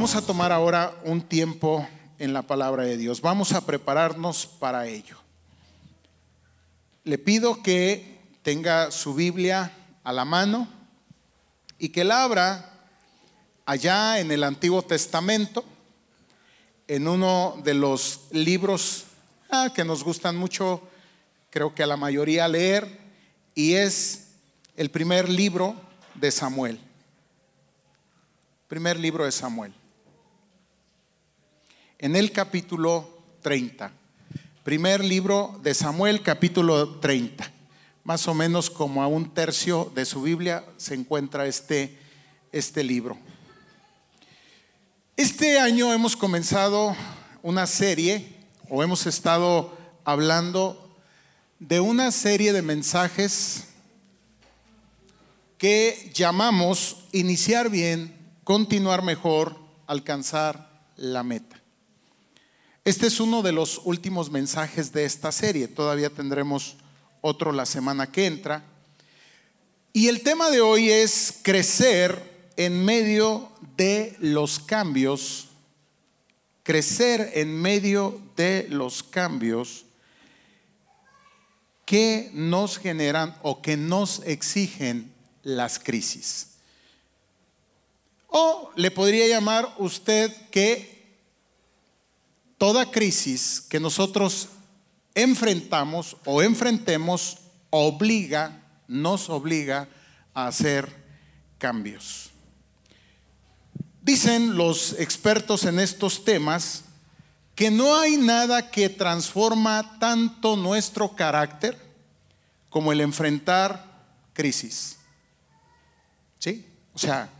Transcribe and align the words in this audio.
Vamos 0.00 0.16
a 0.16 0.22
tomar 0.22 0.50
ahora 0.50 0.98
un 1.04 1.20
tiempo 1.20 1.86
en 2.18 2.32
la 2.32 2.40
palabra 2.40 2.84
de 2.84 2.96
Dios. 2.96 3.20
Vamos 3.20 3.52
a 3.52 3.66
prepararnos 3.66 4.46
para 4.46 4.86
ello. 4.86 5.18
Le 7.04 7.18
pido 7.18 7.62
que 7.62 8.18
tenga 8.40 8.92
su 8.92 9.12
Biblia 9.12 9.70
a 10.02 10.10
la 10.14 10.24
mano 10.24 10.66
y 11.78 11.90
que 11.90 12.04
la 12.04 12.24
abra 12.24 12.80
allá 13.66 14.20
en 14.20 14.30
el 14.30 14.42
Antiguo 14.42 14.80
Testamento, 14.80 15.66
en 16.88 17.06
uno 17.06 17.60
de 17.62 17.74
los 17.74 18.22
libros 18.30 19.04
ah, 19.50 19.70
que 19.74 19.84
nos 19.84 20.02
gustan 20.02 20.34
mucho, 20.34 20.80
creo 21.50 21.74
que 21.74 21.82
a 21.82 21.86
la 21.86 21.98
mayoría 21.98 22.48
leer, 22.48 22.88
y 23.54 23.74
es 23.74 24.28
el 24.76 24.90
primer 24.90 25.28
libro 25.28 25.76
de 26.14 26.30
Samuel. 26.30 26.80
Primer 28.66 28.98
libro 28.98 29.26
de 29.26 29.32
Samuel 29.32 29.74
en 32.00 32.16
el 32.16 32.32
capítulo 32.32 33.10
30. 33.42 33.92
Primer 34.64 35.04
libro 35.04 35.60
de 35.62 35.74
Samuel, 35.74 36.22
capítulo 36.22 36.98
30. 36.98 37.52
Más 38.04 38.26
o 38.26 38.32
menos 38.32 38.70
como 38.70 39.02
a 39.02 39.06
un 39.06 39.34
tercio 39.34 39.92
de 39.94 40.06
su 40.06 40.22
Biblia 40.22 40.64
se 40.78 40.94
encuentra 40.94 41.46
este, 41.46 41.98
este 42.52 42.82
libro. 42.82 43.18
Este 45.14 45.60
año 45.60 45.92
hemos 45.92 46.16
comenzado 46.16 46.96
una 47.42 47.66
serie, 47.66 48.34
o 48.70 48.82
hemos 48.82 49.06
estado 49.06 49.76
hablando 50.02 50.96
de 51.58 51.80
una 51.80 52.10
serie 52.12 52.54
de 52.54 52.62
mensajes 52.62 53.64
que 55.58 56.10
llamamos 56.14 56.96
iniciar 57.12 57.68
bien, 57.68 58.16
continuar 58.42 59.02
mejor, 59.02 59.58
alcanzar 59.86 60.86
la 60.96 61.22
meta. 61.22 61.59
Este 62.84 63.08
es 63.08 63.20
uno 63.20 63.42
de 63.42 63.52
los 63.52 63.82
últimos 63.84 64.30
mensajes 64.30 64.90
de 64.92 65.04
esta 65.04 65.32
serie. 65.32 65.68
Todavía 65.68 66.08
tendremos 66.08 66.76
otro 67.20 67.52
la 67.52 67.66
semana 67.66 68.10
que 68.10 68.24
entra. 68.24 68.64
Y 69.92 70.08
el 70.08 70.22
tema 70.22 70.50
de 70.50 70.62
hoy 70.62 70.88
es 70.88 71.40
crecer 71.42 72.50
en 72.56 72.82
medio 72.82 73.52
de 73.76 74.16
los 74.20 74.58
cambios, 74.58 75.48
crecer 76.62 77.32
en 77.34 77.60
medio 77.60 78.18
de 78.36 78.66
los 78.70 79.02
cambios 79.02 79.84
que 81.84 82.30
nos 82.32 82.78
generan 82.78 83.36
o 83.42 83.60
que 83.60 83.76
nos 83.76 84.22
exigen 84.24 85.12
las 85.42 85.78
crisis. 85.78 86.52
O 88.28 88.70
le 88.76 88.90
podría 88.90 89.26
llamar 89.28 89.74
usted 89.78 90.34
que 90.50 90.99
toda 92.60 92.90
crisis 92.90 93.62
que 93.70 93.80
nosotros 93.80 94.50
enfrentamos 95.14 96.18
o 96.26 96.42
enfrentemos 96.42 97.38
obliga, 97.70 98.60
nos 98.86 99.30
obliga 99.30 99.88
a 100.34 100.46
hacer 100.46 100.94
cambios. 101.56 102.28
Dicen 104.02 104.56
los 104.58 104.92
expertos 104.98 105.64
en 105.64 105.80
estos 105.80 106.22
temas 106.22 106.84
que 107.54 107.70
no 107.70 107.98
hay 107.98 108.18
nada 108.18 108.70
que 108.70 108.90
transforma 108.90 109.98
tanto 109.98 110.54
nuestro 110.54 111.16
carácter 111.16 111.78
como 112.68 112.92
el 112.92 113.00
enfrentar 113.00 114.04
crisis. 114.34 114.98
¿Sí? 116.38 116.66
O 116.92 116.98
sea, 116.98 117.30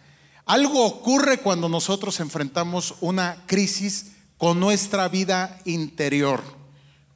algo 0.46 0.82
ocurre 0.86 1.40
cuando 1.40 1.68
nosotros 1.68 2.20
enfrentamos 2.20 2.94
una 3.02 3.44
crisis 3.46 4.12
con 4.40 4.58
nuestra 4.58 5.06
vida 5.08 5.60
interior, 5.66 6.42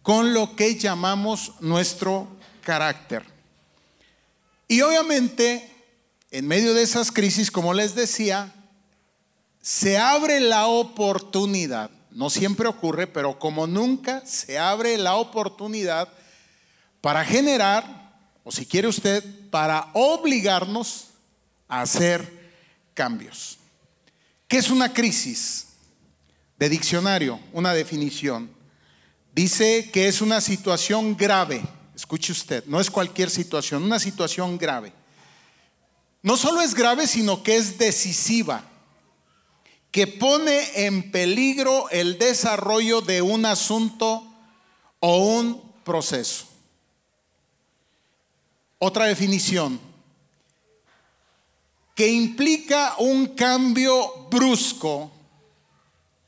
con 0.02 0.34
lo 0.34 0.54
que 0.54 0.74
llamamos 0.74 1.52
nuestro 1.60 2.28
carácter. 2.60 3.24
Y 4.68 4.82
obviamente, 4.82 5.66
en 6.30 6.46
medio 6.46 6.74
de 6.74 6.82
esas 6.82 7.10
crisis, 7.10 7.50
como 7.50 7.72
les 7.72 7.94
decía, 7.94 8.52
se 9.62 9.96
abre 9.96 10.38
la 10.38 10.66
oportunidad. 10.66 11.90
No 12.10 12.28
siempre 12.28 12.68
ocurre, 12.68 13.06
pero 13.06 13.38
como 13.38 13.66
nunca, 13.66 14.20
se 14.26 14.58
abre 14.58 14.98
la 14.98 15.14
oportunidad 15.14 16.10
para 17.00 17.24
generar, 17.24 18.12
o 18.44 18.52
si 18.52 18.66
quiere 18.66 18.86
usted, 18.86 19.24
para 19.48 19.88
obligarnos 19.94 21.06
a 21.68 21.80
hacer 21.80 22.52
cambios. 22.92 23.56
¿Qué 24.46 24.58
es 24.58 24.68
una 24.68 24.92
crisis? 24.92 25.68
De 26.58 26.68
diccionario, 26.68 27.40
una 27.52 27.74
definición. 27.74 28.50
Dice 29.34 29.90
que 29.92 30.08
es 30.08 30.20
una 30.20 30.40
situación 30.40 31.16
grave. 31.16 31.62
Escuche 31.94 32.32
usted, 32.32 32.64
no 32.66 32.80
es 32.80 32.90
cualquier 32.90 33.30
situación, 33.30 33.82
una 33.82 33.98
situación 33.98 34.58
grave. 34.58 34.92
No 36.22 36.36
solo 36.36 36.60
es 36.62 36.74
grave, 36.74 37.06
sino 37.06 37.42
que 37.42 37.56
es 37.56 37.78
decisiva, 37.78 38.64
que 39.90 40.06
pone 40.06 40.86
en 40.86 41.10
peligro 41.10 41.88
el 41.90 42.18
desarrollo 42.18 43.00
de 43.00 43.22
un 43.22 43.44
asunto 43.44 44.26
o 45.00 45.18
un 45.18 45.62
proceso. 45.84 46.46
Otra 48.78 49.04
definición, 49.04 49.78
que 51.94 52.08
implica 52.08 52.96
un 52.98 53.28
cambio 53.28 54.26
brusco 54.30 55.13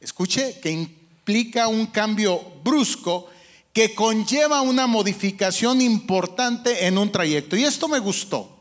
escuche, 0.07 0.59
que 0.61 0.71
implica 0.71 1.69
un 1.69 1.87
cambio 1.87 2.41
brusco 2.65 3.29
que 3.73 3.95
conlleva 3.95 4.63
una 4.63 4.87
modificación 4.87 5.83
importante 5.83 6.87
en 6.87 6.97
un 6.97 7.13
trayecto. 7.13 7.57
Y 7.57 7.65
esto 7.65 7.89
me 7.89 7.99
gustó, 7.99 8.57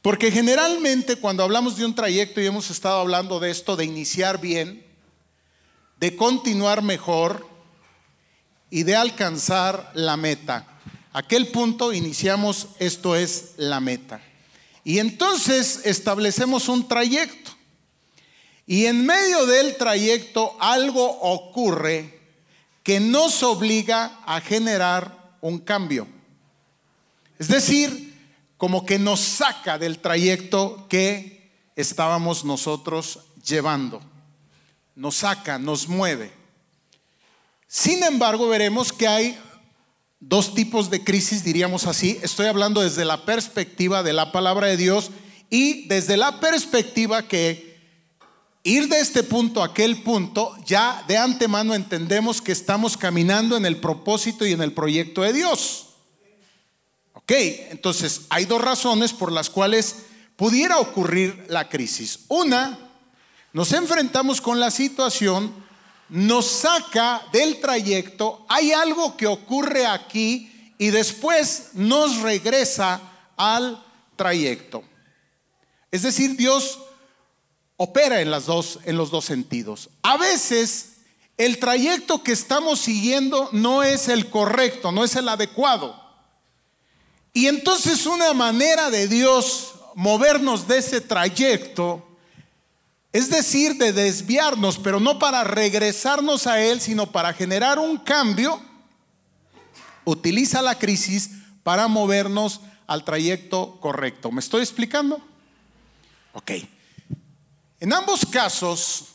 porque 0.00 0.30
generalmente 0.32 1.16
cuando 1.16 1.42
hablamos 1.42 1.76
de 1.76 1.84
un 1.84 1.94
trayecto 1.94 2.40
y 2.40 2.46
hemos 2.46 2.70
estado 2.70 3.00
hablando 3.00 3.38
de 3.38 3.50
esto, 3.50 3.76
de 3.76 3.84
iniciar 3.84 4.40
bien, 4.40 4.86
de 5.98 6.16
continuar 6.16 6.82
mejor 6.82 7.46
y 8.70 8.84
de 8.84 8.96
alcanzar 8.96 9.92
la 9.94 10.16
meta. 10.16 10.66
Aquel 11.12 11.48
punto 11.48 11.92
iniciamos, 11.92 12.68
esto 12.78 13.14
es 13.14 13.52
la 13.56 13.80
meta. 13.80 14.22
Y 14.84 14.98
entonces 14.98 15.82
establecemos 15.84 16.68
un 16.68 16.88
trayecto. 16.88 17.51
Y 18.66 18.86
en 18.86 19.04
medio 19.04 19.46
del 19.46 19.76
trayecto 19.76 20.56
algo 20.60 21.04
ocurre 21.04 22.20
que 22.82 23.00
nos 23.00 23.42
obliga 23.42 24.20
a 24.26 24.40
generar 24.40 25.36
un 25.40 25.58
cambio. 25.58 26.06
Es 27.38 27.48
decir, 27.48 28.12
como 28.56 28.86
que 28.86 28.98
nos 28.98 29.20
saca 29.20 29.78
del 29.78 29.98
trayecto 29.98 30.86
que 30.88 31.50
estábamos 31.74 32.44
nosotros 32.44 33.20
llevando. 33.44 34.00
Nos 34.94 35.16
saca, 35.16 35.58
nos 35.58 35.88
mueve. 35.88 36.32
Sin 37.66 38.02
embargo, 38.04 38.48
veremos 38.48 38.92
que 38.92 39.08
hay 39.08 39.38
dos 40.20 40.54
tipos 40.54 40.90
de 40.90 41.02
crisis, 41.02 41.42
diríamos 41.42 41.86
así. 41.86 42.20
Estoy 42.22 42.46
hablando 42.46 42.80
desde 42.82 43.04
la 43.04 43.24
perspectiva 43.24 44.02
de 44.02 44.12
la 44.12 44.30
palabra 44.30 44.68
de 44.68 44.76
Dios 44.76 45.10
y 45.50 45.88
desde 45.88 46.16
la 46.16 46.38
perspectiva 46.38 47.26
que 47.26 47.71
ir 48.64 48.88
de 48.88 49.00
este 49.00 49.22
punto 49.22 49.62
a 49.62 49.66
aquel 49.66 50.02
punto, 50.02 50.56
ya 50.64 51.04
de 51.08 51.16
antemano 51.16 51.74
entendemos 51.74 52.40
que 52.40 52.52
estamos 52.52 52.96
caminando 52.96 53.56
en 53.56 53.66
el 53.66 53.78
propósito 53.78 54.46
y 54.46 54.52
en 54.52 54.62
el 54.62 54.72
proyecto 54.72 55.22
de 55.22 55.32
Dios. 55.32 55.88
Ok, 57.14 57.32
entonces 57.70 58.22
hay 58.28 58.44
dos 58.44 58.60
razones 58.60 59.12
por 59.12 59.32
las 59.32 59.50
cuales 59.50 59.96
pudiera 60.36 60.78
ocurrir 60.78 61.46
la 61.48 61.68
crisis. 61.68 62.20
Una, 62.28 62.78
nos 63.52 63.72
enfrentamos 63.72 64.40
con 64.40 64.58
la 64.58 64.70
situación, 64.70 65.52
nos 66.08 66.46
saca 66.46 67.22
del 67.32 67.60
trayecto, 67.60 68.44
hay 68.48 68.72
algo 68.72 69.16
que 69.16 69.26
ocurre 69.26 69.86
aquí 69.86 70.74
y 70.78 70.90
después 70.90 71.70
nos 71.74 72.18
regresa 72.18 73.00
al 73.36 73.84
trayecto. 74.16 74.82
Es 75.90 76.02
decir, 76.02 76.36
Dios 76.36 76.78
opera 77.82 78.20
en, 78.20 78.30
las 78.30 78.46
dos, 78.46 78.78
en 78.84 78.96
los 78.96 79.10
dos 79.10 79.24
sentidos. 79.24 79.90
A 80.02 80.16
veces 80.16 80.98
el 81.36 81.58
trayecto 81.58 82.22
que 82.22 82.30
estamos 82.30 82.78
siguiendo 82.78 83.48
no 83.50 83.82
es 83.82 84.06
el 84.06 84.30
correcto, 84.30 84.92
no 84.92 85.02
es 85.02 85.16
el 85.16 85.28
adecuado. 85.28 86.00
Y 87.32 87.48
entonces 87.48 88.06
una 88.06 88.34
manera 88.34 88.88
de 88.88 89.08
Dios 89.08 89.74
movernos 89.96 90.68
de 90.68 90.78
ese 90.78 91.00
trayecto, 91.00 92.06
es 93.12 93.30
decir, 93.30 93.74
de 93.74 93.92
desviarnos, 93.92 94.78
pero 94.78 95.00
no 95.00 95.18
para 95.18 95.42
regresarnos 95.42 96.46
a 96.46 96.60
Él, 96.60 96.80
sino 96.80 97.10
para 97.10 97.32
generar 97.32 97.80
un 97.80 97.98
cambio, 97.98 98.62
utiliza 100.04 100.62
la 100.62 100.78
crisis 100.78 101.30
para 101.64 101.88
movernos 101.88 102.60
al 102.86 103.04
trayecto 103.04 103.80
correcto. 103.80 104.30
¿Me 104.30 104.38
estoy 104.38 104.62
explicando? 104.62 105.20
Ok. 106.32 106.52
En 107.82 107.92
ambos 107.92 108.24
casos, 108.24 109.06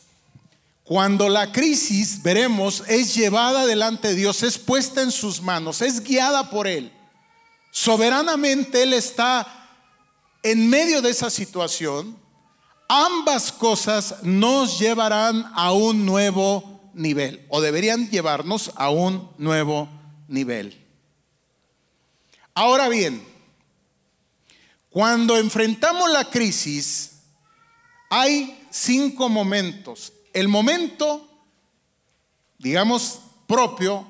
Cuando 0.84 1.28
la 1.28 1.52
crisis, 1.52 2.22
veremos, 2.22 2.82
es 2.88 3.14
llevada 3.14 3.66
delante 3.66 4.08
de 4.08 4.14
Dios, 4.14 4.42
es 4.42 4.56
puesta 4.56 5.02
en 5.02 5.10
sus 5.10 5.42
manos, 5.42 5.82
es 5.82 6.02
guiada 6.02 6.48
por 6.48 6.66
Él. 6.66 6.90
Soberanamente 7.70 8.84
Él 8.84 8.94
está 8.94 9.68
en 10.42 10.70
medio 10.70 11.02
de 11.02 11.10
esa 11.10 11.28
situación. 11.28 12.16
Ambas 12.88 13.52
cosas 13.52 14.22
nos 14.22 14.78
llevarán 14.78 15.52
a 15.54 15.72
un 15.72 16.06
nuevo 16.06 16.90
nivel 16.94 17.44
o 17.50 17.60
deberían 17.60 18.08
llevarnos 18.08 18.72
a 18.74 18.88
un 18.88 19.30
nuevo 19.36 19.90
nivel. 20.26 20.86
Ahora 22.54 22.88
bien, 22.88 23.22
cuando 24.88 25.36
enfrentamos 25.36 26.10
la 26.10 26.24
crisis, 26.30 27.12
hay 28.08 28.57
cinco 28.70 29.28
momentos. 29.28 30.12
El 30.32 30.48
momento, 30.48 31.28
digamos, 32.58 33.20
propio, 33.46 34.06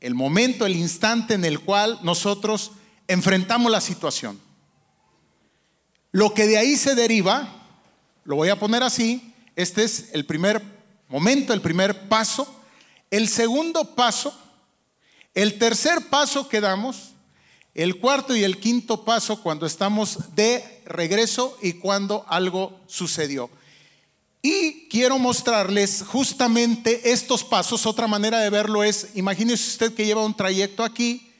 el 0.00 0.14
momento, 0.14 0.66
el 0.66 0.76
instante 0.76 1.34
en 1.34 1.44
el 1.44 1.60
cual 1.60 1.98
nosotros 2.02 2.72
enfrentamos 3.08 3.70
la 3.70 3.80
situación. 3.80 4.40
Lo 6.12 6.34
que 6.34 6.46
de 6.46 6.58
ahí 6.58 6.76
se 6.76 6.94
deriva, 6.94 7.66
lo 8.24 8.36
voy 8.36 8.48
a 8.48 8.58
poner 8.58 8.82
así, 8.82 9.34
este 9.56 9.84
es 9.84 10.10
el 10.12 10.24
primer 10.26 10.62
momento, 11.08 11.52
el 11.52 11.60
primer 11.60 12.08
paso. 12.08 12.56
El 13.10 13.28
segundo 13.28 13.96
paso, 13.96 14.32
el 15.34 15.58
tercer 15.58 16.08
paso 16.08 16.48
que 16.48 16.60
damos, 16.60 17.10
el 17.74 17.98
cuarto 17.98 18.36
y 18.36 18.44
el 18.44 18.58
quinto 18.58 19.04
paso 19.04 19.42
cuando 19.42 19.66
estamos 19.66 20.34
de 20.36 20.82
regreso 20.86 21.58
y 21.60 21.74
cuando 21.74 22.24
algo 22.28 22.80
sucedió. 22.86 23.50
Y 24.42 24.88
quiero 24.88 25.18
mostrarles 25.18 26.02
justamente 26.06 27.12
estos 27.12 27.44
pasos. 27.44 27.84
Otra 27.84 28.06
manera 28.06 28.40
de 28.40 28.48
verlo 28.48 28.82
es, 28.82 29.08
imagínese 29.14 29.68
usted 29.68 29.94
que 29.94 30.06
lleva 30.06 30.24
un 30.24 30.34
trayecto 30.34 30.82
aquí, 30.82 31.30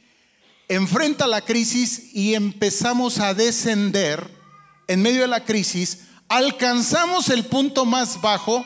enfrenta 0.67 1.25
la 1.25 1.41
crisis 1.41 2.13
y 2.13 2.35
empezamos 2.35 3.19
a 3.19 3.33
descender 3.33 4.29
en 4.87 5.01
medio 5.01 5.21
de 5.21 5.27
la 5.27 5.43
crisis, 5.43 6.01
alcanzamos 6.27 7.29
el 7.29 7.45
punto 7.45 7.85
más 7.85 8.21
bajo 8.21 8.65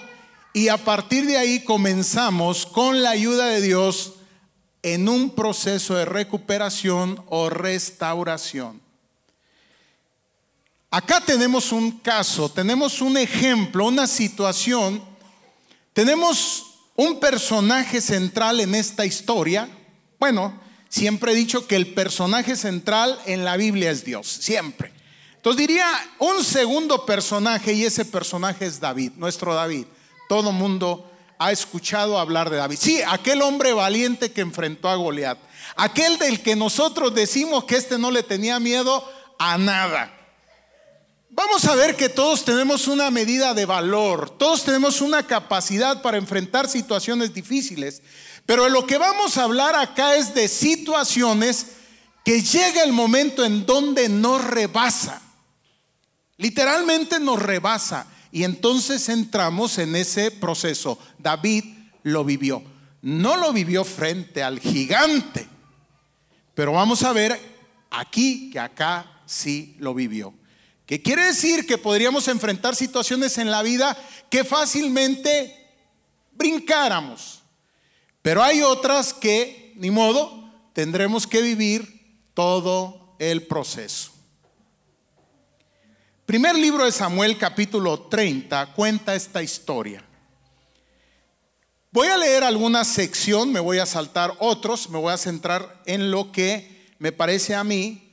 y 0.54 0.68
a 0.68 0.78
partir 0.78 1.26
de 1.26 1.38
ahí 1.38 1.64
comenzamos 1.64 2.66
con 2.66 3.04
la 3.04 3.12
ayuda 3.12 3.48
de 3.48 3.62
Dios 3.62 4.14
en 4.84 5.10
un 5.10 5.32
proceso 5.32 5.96
de 5.96 6.06
recuperación 6.06 7.24
o 7.28 7.50
restauración. 7.50 8.85
Acá 10.96 11.20
tenemos 11.20 11.74
un 11.74 11.92
caso, 11.92 12.48
tenemos 12.48 13.02
un 13.02 13.18
ejemplo, 13.18 13.86
una 13.86 14.08
situación, 14.08 15.04
tenemos 15.92 16.68
un 16.96 17.20
personaje 17.20 18.00
central 18.00 18.62
en 18.62 18.74
esta 18.74 19.06
historia. 19.06 19.68
Bueno, 20.18 20.58
siempre 20.88 21.34
he 21.34 21.36
dicho 21.36 21.68
que 21.68 21.76
el 21.76 21.94
personaje 21.94 22.56
central 22.56 23.20
en 23.26 23.44
la 23.44 23.58
Biblia 23.58 23.92
es 23.92 24.06
Dios, 24.06 24.26
siempre. 24.26 24.94
Entonces 25.36 25.68
diría 25.68 25.86
un 26.20 26.42
segundo 26.46 27.06
personaje 27.06 27.74
y 27.74 27.84
ese 27.84 28.06
personaje 28.06 28.66
es 28.66 28.80
David, 28.80 29.12
nuestro 29.18 29.54
David. 29.54 29.88
Todo 30.30 30.54
mundo 30.54 31.12
ha 31.38 31.52
escuchado 31.52 32.18
hablar 32.18 32.50
de 32.50 32.56
David. 32.56 32.78
Sí, 32.80 33.02
aquel 33.06 33.42
hombre 33.42 33.74
valiente 33.74 34.32
que 34.32 34.40
enfrentó 34.40 34.88
a 34.88 34.96
Goliat. 34.96 35.40
Aquel 35.76 36.18
del 36.20 36.42
que 36.42 36.56
nosotros 36.56 37.14
decimos 37.14 37.66
que 37.66 37.76
este 37.76 37.98
no 37.98 38.12
le 38.12 38.24
tenía 38.24 38.62
miedo 38.62 39.04
a 39.38 39.58
nada. 39.58 40.15
Vamos 41.36 41.66
a 41.66 41.76
ver 41.76 41.98
que 41.98 42.08
todos 42.08 42.46
tenemos 42.46 42.88
una 42.88 43.12
medida 43.12 43.54
de 43.54 43.66
valor, 43.66 44.30
todos 44.30 44.64
tenemos 44.64 45.02
una 45.02 45.28
capacidad 45.28 46.02
para 46.02 46.16
enfrentar 46.16 46.70
situaciones 46.70 47.34
difíciles, 47.34 48.02
pero 48.46 48.70
lo 48.70 48.88
que 48.88 48.98
vamos 48.98 49.38
a 49.38 49.44
hablar 49.44 49.76
acá 49.76 50.16
es 50.16 50.34
de 50.34 50.48
situaciones 50.48 51.66
que 52.24 52.42
llega 52.42 52.84
el 52.84 52.94
momento 52.94 53.44
en 53.44 53.66
donde 53.66 54.08
nos 54.08 54.46
rebasa, 54.46 55.22
literalmente 56.38 57.20
nos 57.20 57.42
rebasa, 57.42 58.08
y 58.32 58.46
entonces 58.46 59.10
entramos 59.10 59.78
en 59.78 59.98
ese 59.98 60.32
proceso. 60.32 60.98
David 61.20 61.66
lo 62.04 62.24
vivió, 62.24 62.64
no 63.02 63.36
lo 63.36 63.52
vivió 63.52 63.84
frente 63.84 64.42
al 64.42 64.62
gigante, 64.62 65.46
pero 66.54 66.72
vamos 66.72 67.04
a 67.04 67.12
ver 67.12 67.38
aquí 67.92 68.50
que 68.52 68.60
acá 68.60 69.22
sí 69.26 69.76
lo 69.80 69.94
vivió. 69.94 70.34
¿Qué 70.86 71.02
quiere 71.02 71.26
decir 71.26 71.66
que 71.66 71.78
podríamos 71.78 72.28
enfrentar 72.28 72.76
situaciones 72.76 73.38
en 73.38 73.50
la 73.50 73.64
vida 73.64 73.98
que 74.30 74.44
fácilmente 74.44 75.66
brincáramos. 76.36 77.42
Pero 78.22 78.44
hay 78.44 78.62
otras 78.62 79.14
que, 79.14 79.74
ni 79.76 79.92
modo, 79.92 80.52
tendremos 80.74 81.28
que 81.28 81.42
vivir 81.42 82.28
todo 82.34 83.16
el 83.20 83.44
proceso. 83.44 84.12
Primer 86.26 86.56
libro 86.56 86.86
de 86.86 86.92
Samuel 86.92 87.38
capítulo 87.38 88.02
30 88.02 88.74
cuenta 88.74 89.16
esta 89.16 89.44
historia. 89.44 90.04
Voy 91.92 92.08
a 92.08 92.18
leer 92.18 92.44
alguna 92.44 92.84
sección, 92.84 93.54
me 93.54 93.60
voy 93.60 93.78
a 93.78 93.86
saltar 93.86 94.34
otros, 94.40 94.90
me 94.90 94.98
voy 94.98 95.14
a 95.14 95.18
centrar 95.18 95.82
en 95.86 96.12
lo 96.12 96.32
que 96.32 96.94
me 97.00 97.12
parece 97.12 97.56
a 97.56 97.64
mí 97.64 98.05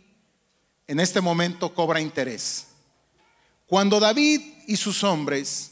en 0.93 1.01
este 1.01 1.23
momento 1.23 1.73
cobra 1.73 2.03
interés. 2.03 2.67
Cuando 3.67 3.99
David 3.99 4.43
y 4.67 4.77
sus 4.77 5.03
hombres 5.05 5.71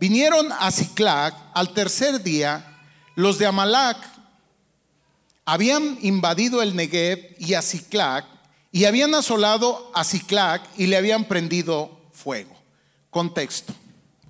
vinieron 0.00 0.50
a 0.50 0.70
Ciclac 0.70 1.34
al 1.52 1.74
tercer 1.74 2.22
día, 2.22 2.80
los 3.16 3.36
de 3.36 3.44
Amalac 3.44 3.98
habían 5.44 5.98
invadido 6.00 6.62
el 6.62 6.74
Negev 6.74 7.36
y 7.38 7.52
a 7.52 7.60
Ciclac 7.60 8.24
y 8.72 8.86
habían 8.86 9.14
asolado 9.14 9.92
a 9.94 10.04
Ciclac 10.04 10.62
y 10.78 10.86
le 10.86 10.96
habían 10.96 11.26
prendido 11.26 12.00
fuego. 12.12 12.56
Contexto, 13.10 13.74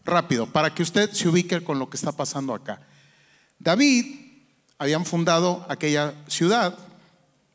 rápido, 0.04 0.48
para 0.50 0.74
que 0.74 0.82
usted 0.82 1.12
se 1.12 1.28
ubique 1.28 1.62
con 1.62 1.78
lo 1.78 1.88
que 1.88 1.98
está 1.98 2.10
pasando 2.10 2.52
acá. 2.52 2.80
David 3.60 4.06
habían 4.76 5.06
fundado 5.06 5.64
aquella 5.68 6.14
ciudad, 6.26 6.76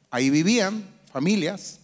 ahí 0.10 0.29
vivían 0.29 0.89
familias, 1.12 1.80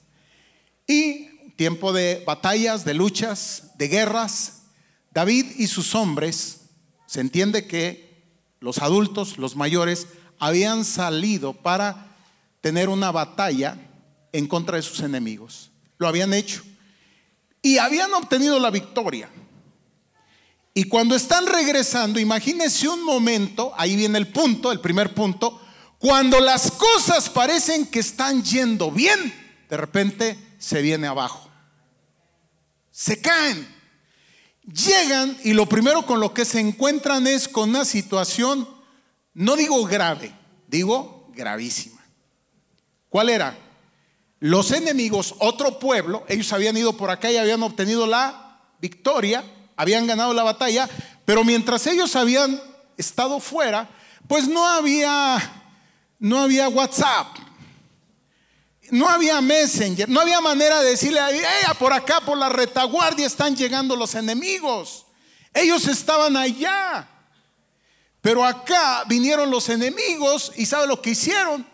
y 0.88 1.28
tiempo 1.58 1.92
de 1.92 2.24
batallas, 2.26 2.86
de 2.86 2.94
luchas, 2.94 3.72
de 3.78 3.88
guerras, 3.90 4.64
David 5.12 5.46
y 5.58 5.68
sus 5.68 5.96
hombres, 5.96 6.62
se 7.08 7.20
entiende 7.20 7.68
que 7.68 8.24
los 8.60 8.80
adultos, 8.80 9.38
los 9.38 9.56
mayores, 9.56 10.08
habían 10.40 10.86
salido 10.86 11.54
para 11.54 12.16
tener 12.62 12.90
una 12.90 13.12
batalla 13.12 13.78
en 14.32 14.48
contra 14.48 14.78
de 14.78 14.84
sus 14.84 15.00
enemigos. 15.00 15.72
Lo 15.98 16.08
habían 16.08 16.34
hecho. 16.34 16.64
Y 17.62 17.80
habían 17.80 18.14
obtenido 18.14 18.60
la 18.60 18.70
victoria. 18.70 19.30
Y 20.74 20.84
cuando 20.84 21.16
están 21.16 21.48
regresando, 21.48 22.20
imagínense 22.20 22.88
un 22.88 23.04
momento, 23.04 23.74
ahí 23.76 23.96
viene 23.96 24.20
el 24.20 24.28
punto, 24.28 24.72
el 24.72 24.80
primer 24.80 25.16
punto, 25.16 25.60
cuando 25.98 26.40
las 26.40 26.70
cosas 26.72 27.30
parecen 27.30 27.88
que 27.88 28.00
están 28.00 28.44
yendo 28.44 28.92
bien, 28.92 29.34
de 29.68 29.78
repente 29.78 30.47
se 30.58 30.82
viene 30.82 31.08
abajo. 31.08 31.50
Se 32.92 33.22
caen. 33.22 33.76
Llegan 34.64 35.38
y 35.44 35.54
lo 35.54 35.68
primero 35.68 36.06
con 36.06 36.20
lo 36.20 36.34
que 36.34 36.44
se 36.44 36.60
encuentran 36.60 37.26
es 37.26 37.48
con 37.48 37.70
una 37.70 37.86
situación, 37.86 38.68
no 39.34 39.56
digo 39.56 39.86
grave, 39.86 40.34
digo 40.68 41.30
gravísima. 41.34 42.04
¿Cuál 43.08 43.30
era? 43.30 43.58
Los 44.40 44.72
enemigos, 44.72 45.36
otro 45.40 45.80
pueblo, 45.80 46.26
ellos 46.28 46.52
habían 46.52 46.76
ido 46.76 46.98
por 46.98 47.10
acá 47.10 47.32
y 47.32 47.38
habían 47.38 47.64
obtenido 47.64 48.06
la 48.08 48.60
victoria, 48.82 49.44
habían 49.78 50.06
ganado 50.06 50.34
la 50.34 50.44
batalla, 50.44 50.90
pero 51.24 51.46
mientras 51.46 51.88
ellos 51.88 52.16
habían 52.18 52.62
estado 52.98 53.40
fuera, 53.40 53.90
pues 54.28 54.50
no 54.50 54.68
había 54.68 55.58
no 56.20 56.40
había 56.40 56.68
WhatsApp, 56.68 57.28
no 58.92 59.08
había 59.10 59.42
Messenger, 59.42 60.08
no 60.08 60.22
había 60.22 60.42
manera 60.42 60.82
de 60.82 60.92
decirle, 60.92 61.20
por 61.80 61.94
acá, 61.94 62.22
por 62.22 62.38
la 62.38 62.50
retaguardia 62.50 63.28
están 63.28 63.56
llegando 63.56 63.96
los 63.96 64.16
enemigos. 64.16 65.06
Ellos 65.54 65.88
estaban 65.88 66.38
allá. 66.38 67.10
Pero 68.22 68.44
acá 68.44 69.04
vinieron 69.08 69.50
los 69.50 69.70
enemigos 69.70 70.52
y 70.56 70.66
¿sabe 70.66 70.88
lo 70.88 71.02
que 71.02 71.12
hicieron? 71.12 71.66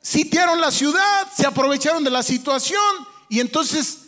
Sitiaron 0.00 0.60
la 0.60 0.70
ciudad, 0.70 1.28
se 1.34 1.46
aprovecharon 1.46 2.04
de 2.04 2.10
la 2.10 2.22
situación 2.22 2.80
y 3.28 3.40
entonces 3.40 3.98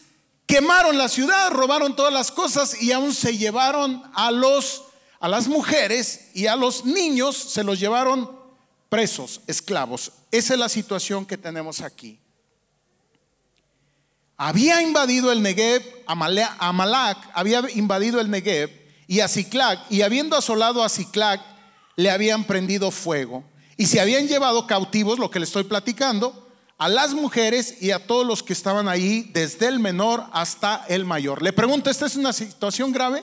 quemaron 0.47 0.99
la 0.99 1.09
ciudad, 1.09 1.51
robaron 1.51 1.97
todas 1.97 2.13
las 2.13 2.31
cosas 2.31 2.81
y 2.83 2.93
aún 2.93 3.15
se 3.15 3.37
llevaron 3.39 4.03
a 4.15 4.31
los 4.31 4.85
a 5.21 5.29
las 5.29 5.49
mujeres 5.49 6.29
y 6.35 6.49
a 6.49 6.57
los 6.57 6.85
niños 6.85 7.35
se 7.35 7.65
los 7.65 7.81
llevaron 7.81 8.31
presos, 8.91 9.41
esclavos. 9.47 10.13
Esa 10.35 10.55
es 10.55 10.59
la 10.59 10.69
situación 10.69 11.25
que 11.25 11.39
tenemos 11.39 11.81
aquí. 11.81 12.19
Había 14.37 14.83
invadido 14.83 15.31
el 15.31 15.41
Negev, 15.41 15.81
Amalak 16.09 17.31
había 17.33 17.63
invadido 17.73 18.21
el 18.21 18.29
Negev 18.29 18.69
y 19.07 19.21
a 19.21 19.29
Ciclac, 19.29 19.79
y 19.91 20.03
habiendo 20.03 20.37
asolado 20.37 20.83
a 20.83 20.89
Ciclac, 20.89 21.41
le 21.95 22.11
habían 22.11 22.43
prendido 22.43 22.91
fuego. 22.91 23.45
Y 23.77 23.87
se 23.87 24.01
habían 24.01 24.27
llevado 24.27 24.67
cautivos, 24.67 25.21
lo 25.21 25.31
que 25.31 25.39
le 25.39 25.45
estoy 25.45 25.63
platicando, 25.63 26.49
a 26.79 26.89
las 26.89 27.15
mujeres 27.15 27.81
y 27.81 27.93
a 27.93 28.05
todos 28.05 28.27
los 28.27 28.43
que 28.43 28.55
estaban 28.55 28.89
ahí, 28.89 29.31
desde 29.33 29.69
el 29.69 29.79
menor 29.79 30.25
hasta 30.33 30.85
el 30.89 31.05
mayor. 31.05 31.43
Le 31.43 31.53
pregunto, 31.53 31.91
¿esta 31.91 32.07
es 32.07 32.17
una 32.17 32.33
situación 32.33 32.91
grave? 32.91 33.23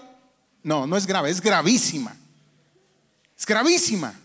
No, 0.64 0.88
no 0.88 0.96
es 0.96 1.06
grave, 1.06 1.30
es 1.30 1.42
gravísima. 1.42 2.16
Es 3.38 3.46
gravísima. 3.46 4.18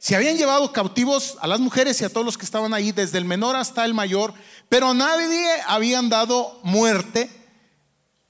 Se 0.00 0.16
habían 0.16 0.36
llevado 0.36 0.72
cautivos 0.72 1.36
a 1.40 1.46
las 1.46 1.60
mujeres 1.60 2.00
y 2.00 2.04
a 2.04 2.08
todos 2.08 2.26
los 2.26 2.36
que 2.36 2.44
estaban 2.44 2.74
ahí, 2.74 2.90
desde 2.90 3.18
el 3.18 3.24
menor 3.24 3.54
hasta 3.54 3.84
el 3.84 3.94
mayor, 3.94 4.34
pero 4.68 4.92
nadie 4.92 5.46
habían 5.68 6.08
dado 6.08 6.58
muerte. 6.64 7.30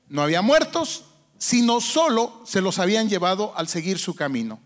No 0.08 0.20
había 0.20 0.42
muertos, 0.42 1.04
sino 1.38 1.80
solo 1.80 2.42
se 2.44 2.60
los 2.60 2.78
habían 2.78 3.08
llevado 3.08 3.54
al 3.56 3.68
seguir 3.68 3.98
su 3.98 4.14
camino. 4.14 4.60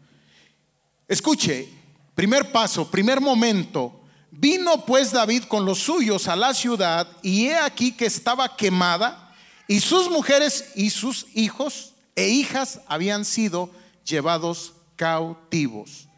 Escuche, 1.06 1.68
primer 2.16 2.50
paso, 2.50 2.90
primer 2.90 3.20
momento 3.20 4.00
Vino 4.37 4.84
pues 4.84 5.12
David 5.12 5.44
con 5.44 5.64
los 5.64 5.78
suyos 5.78 6.26
a 6.26 6.34
la 6.34 6.54
ciudad 6.54 7.06
y 7.23 7.46
he 7.46 7.56
aquí 7.56 7.92
que 7.92 8.06
estaba 8.06 8.56
quemada 8.56 9.32
y 9.68 9.78
sus 9.78 10.11
mujeres 10.11 10.73
y 10.75 10.90
sus 10.90 11.26
hijos 11.34 11.92
e 12.16 12.28
hijas 12.28 12.80
habían 12.88 13.25
sido 13.25 13.70
llevados 14.04 14.73
cautivos. 14.96 16.08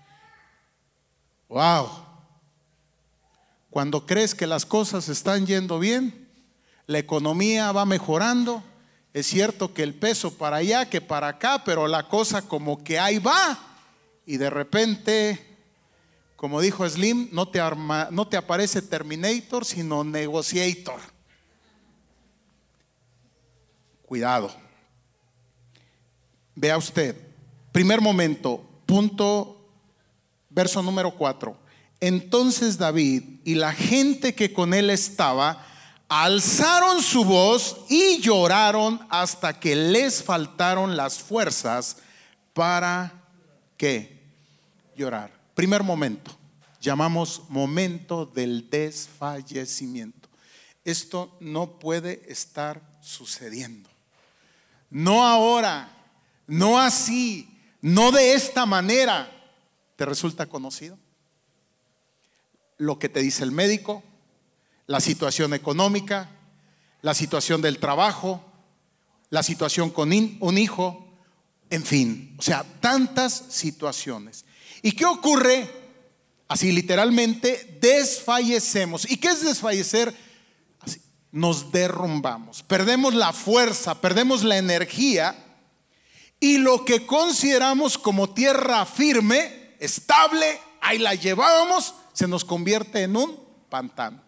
Wow. 1.49 1.89
Cuando 3.71 4.07
crees 4.07 4.35
que 4.35 4.47
las 4.47 4.65
cosas 4.67 5.09
están 5.09 5.47
yendo 5.47 5.79
bien, 5.79 6.29
la 6.87 6.99
economía 6.99 7.73
va 7.73 7.85
mejorando, 7.85 8.63
es 9.13 9.27
cierto 9.27 9.75
que 9.75 9.83
el 9.83 9.95
peso 9.95 10.37
para 10.37 10.57
allá, 10.57 10.89
que 10.89 11.01
para 11.01 11.29
acá, 11.29 11.63
pero 11.65 11.87
la 11.89 12.09
cosa 12.09 12.43
como 12.43 12.83
que 12.83 12.99
ahí 12.99 13.19
va 13.19 13.59
y 14.25 14.37
de 14.37 14.51
repente 14.51 15.57
como 16.37 16.61
dijo 16.61 16.89
Slim, 16.89 17.31
no 17.33 17.49
te, 17.49 18.37
aparece 18.37 18.83
Terminator, 18.83 19.65
sino 19.65 20.05
Negotiator. 20.05 21.01
Cuidado. 24.05 24.55
Vea 26.55 26.77
usted, 26.77 27.17
primer 27.73 28.01
momento, 28.01 28.65
punto, 28.87 29.56
verso 30.57 30.83
número 30.83 31.11
4. 31.11 31.55
Entonces 32.01 32.79
David 32.79 33.41
y 33.45 33.57
la 33.57 33.73
gente 33.73 34.35
que 34.35 34.55
con 34.55 34.73
él 34.73 34.89
estaba 34.89 35.63
alzaron 36.09 37.03
su 37.03 37.25
voz 37.25 37.85
y 37.91 38.21
lloraron 38.23 39.07
hasta 39.11 39.61
que 39.61 39.77
les 39.77 40.23
faltaron 40.23 40.97
las 40.97 41.19
fuerzas 41.19 41.99
para 42.55 43.13
qué? 43.77 44.25
Llorar. 44.97 45.31
Primer 45.55 45.83
momento, 45.83 46.35
llamamos 46.81 47.43
momento 47.51 48.25
del 48.25 48.71
desfallecimiento. 48.71 50.27
Esto 50.87 51.37
no 51.41 51.79
puede 51.79 52.23
estar 52.29 52.81
sucediendo. 53.03 53.91
No 54.89 55.27
ahora, 55.27 55.91
no 56.47 56.79
así, 56.81 57.47
no 57.83 58.11
de 58.11 58.33
esta 58.33 58.65
manera. 58.65 59.36
¿Te 59.97 60.05
resulta 60.05 60.47
conocido? 60.47 60.99
Lo 62.77 62.99
que 62.99 63.09
te 63.09 63.21
dice 63.21 63.43
el 63.43 63.53
médico, 63.53 64.03
la 64.87 65.01
situación 65.01 65.55
económica, 65.55 66.31
la 67.01 67.15
situación 67.15 67.63
del 67.63 67.79
trabajo, 67.79 68.45
la 69.31 69.43
situación 69.43 69.91
con 69.91 70.13
un 70.41 70.59
hijo, 70.59 71.07
en 71.71 71.85
fin, 71.85 72.37
o 72.39 72.43
sea, 72.43 72.65
tantas 72.81 73.45
situaciones. 73.49 74.45
¿Y 74.83 74.93
qué 74.93 75.05
ocurre? 75.05 75.69
Así 76.49 76.71
literalmente, 76.71 77.79
desfallecemos. 77.81 79.11
¿Y 79.11 79.17
qué 79.17 79.29
es 79.29 79.43
desfallecer? 79.43 80.15
Así, 80.81 81.01
nos 81.33 81.73
derrumbamos, 81.73 82.63
perdemos 82.63 83.15
la 83.15 83.33
fuerza, 83.33 84.01
perdemos 84.01 84.45
la 84.45 84.59
energía 84.59 85.43
y 86.39 86.59
lo 86.59 86.85
que 86.85 87.07
consideramos 87.07 87.99
como 87.99 88.31
tierra 88.31 88.85
firme, 88.87 89.56
estable, 89.81 90.61
ahí 90.81 90.99
la 90.99 91.15
llevábamos, 91.15 91.95
se 92.13 92.27
nos 92.27 92.45
convierte 92.45 93.03
en 93.03 93.17
un 93.17 93.39
pantano. 93.69 94.23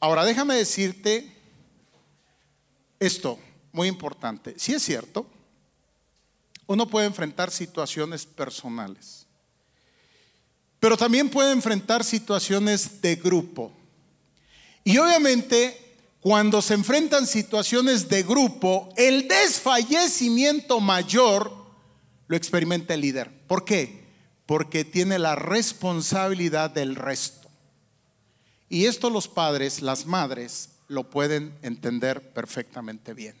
Ahora 0.00 0.24
déjame 0.24 0.54
decirte 0.54 1.30
esto, 2.98 3.38
muy 3.72 3.88
importante. 3.88 4.58
Si 4.58 4.72
es 4.72 4.82
cierto, 4.82 5.26
uno 6.66 6.86
puede 6.86 7.06
enfrentar 7.06 7.50
situaciones 7.50 8.24
personales, 8.24 9.26
pero 10.78 10.96
también 10.96 11.28
puede 11.28 11.52
enfrentar 11.52 12.04
situaciones 12.04 13.02
de 13.02 13.16
grupo. 13.16 13.72
Y 14.84 14.96
obviamente, 14.96 15.89
cuando 16.20 16.60
se 16.62 16.74
enfrentan 16.74 17.26
situaciones 17.26 18.08
de 18.08 18.22
grupo, 18.22 18.88
el 18.96 19.26
desfallecimiento 19.28 20.80
mayor 20.80 21.52
lo 22.26 22.36
experimenta 22.36 22.94
el 22.94 23.00
líder. 23.00 23.30
¿Por 23.46 23.64
qué? 23.64 24.04
Porque 24.46 24.84
tiene 24.84 25.18
la 25.18 25.34
responsabilidad 25.34 26.70
del 26.70 26.94
resto. 26.94 27.48
Y 28.68 28.86
esto 28.86 29.10
los 29.10 29.28
padres, 29.28 29.82
las 29.82 30.06
madres, 30.06 30.70
lo 30.88 31.08
pueden 31.10 31.56
entender 31.62 32.32
perfectamente 32.32 33.14
bien. 33.14 33.36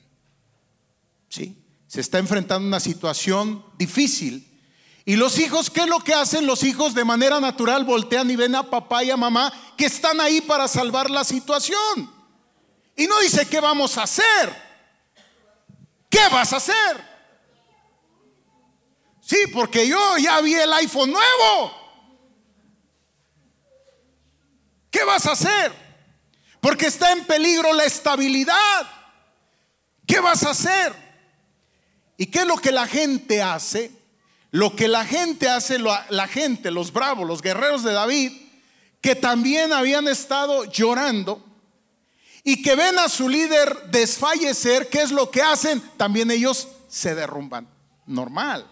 ¿Sí? 1.28 1.56
se 1.90 2.00
está 2.00 2.20
enfrentando 2.20 2.68
una 2.68 2.78
situación 2.78 3.64
difícil. 3.76 4.46
Y 5.04 5.16
los 5.16 5.40
hijos, 5.40 5.70
¿qué 5.70 5.80
es 5.80 5.88
lo 5.88 5.98
que 5.98 6.14
hacen? 6.14 6.46
Los 6.46 6.62
hijos 6.62 6.94
de 6.94 7.04
manera 7.04 7.40
natural 7.40 7.84
voltean 7.84 8.30
y 8.30 8.36
ven 8.36 8.54
a 8.54 8.70
papá 8.70 9.02
y 9.02 9.10
a 9.10 9.16
mamá 9.16 9.52
que 9.76 9.86
están 9.86 10.20
ahí 10.20 10.40
para 10.40 10.68
salvar 10.68 11.10
la 11.10 11.24
situación. 11.24 12.08
Y 13.00 13.06
no 13.06 13.18
dice, 13.20 13.46
¿qué 13.46 13.60
vamos 13.60 13.96
a 13.96 14.02
hacer? 14.02 14.54
¿Qué 16.10 16.20
vas 16.30 16.52
a 16.52 16.58
hacer? 16.58 17.02
Sí, 19.22 19.38
porque 19.54 19.88
yo 19.88 20.18
ya 20.18 20.38
vi 20.42 20.52
el 20.52 20.70
iPhone 20.70 21.10
nuevo. 21.10 21.72
¿Qué 24.90 25.02
vas 25.04 25.24
a 25.24 25.32
hacer? 25.32 25.72
Porque 26.60 26.88
está 26.88 27.12
en 27.12 27.24
peligro 27.24 27.72
la 27.72 27.86
estabilidad. 27.86 28.86
¿Qué 30.06 30.20
vas 30.20 30.42
a 30.42 30.50
hacer? 30.50 30.94
¿Y 32.18 32.26
qué 32.26 32.40
es 32.40 32.46
lo 32.46 32.58
que 32.58 32.70
la 32.70 32.86
gente 32.86 33.40
hace? 33.40 33.92
Lo 34.50 34.76
que 34.76 34.88
la 34.88 35.06
gente 35.06 35.48
hace, 35.48 35.78
la 35.78 36.28
gente, 36.28 36.70
los 36.70 36.92
bravos, 36.92 37.26
los 37.26 37.40
guerreros 37.40 37.82
de 37.82 37.94
David, 37.94 38.32
que 39.00 39.14
también 39.14 39.72
habían 39.72 40.06
estado 40.06 40.66
llorando 40.66 41.49
y 42.42 42.62
que 42.62 42.74
ven 42.74 42.98
a 42.98 43.08
su 43.08 43.28
líder 43.28 43.90
desfallecer, 43.90 44.88
¿qué 44.88 45.02
es 45.02 45.10
lo 45.10 45.30
que 45.30 45.42
hacen? 45.42 45.80
También 45.96 46.30
ellos 46.30 46.68
se 46.88 47.14
derrumban. 47.14 47.68
Normal. 48.06 48.66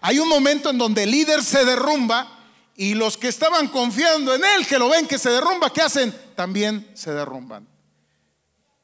Hay 0.00 0.18
un 0.18 0.28
momento 0.28 0.70
en 0.70 0.78
donde 0.78 1.04
el 1.04 1.10
líder 1.10 1.42
se 1.42 1.64
derrumba 1.64 2.40
y 2.76 2.94
los 2.94 3.16
que 3.16 3.28
estaban 3.28 3.68
confiando 3.68 4.34
en 4.34 4.44
él, 4.44 4.66
que 4.66 4.78
lo 4.78 4.88
ven 4.88 5.06
que 5.06 5.18
se 5.18 5.30
derrumba, 5.30 5.72
¿qué 5.72 5.80
hacen? 5.80 6.14
También 6.34 6.90
se 6.94 7.12
derrumban. 7.12 7.66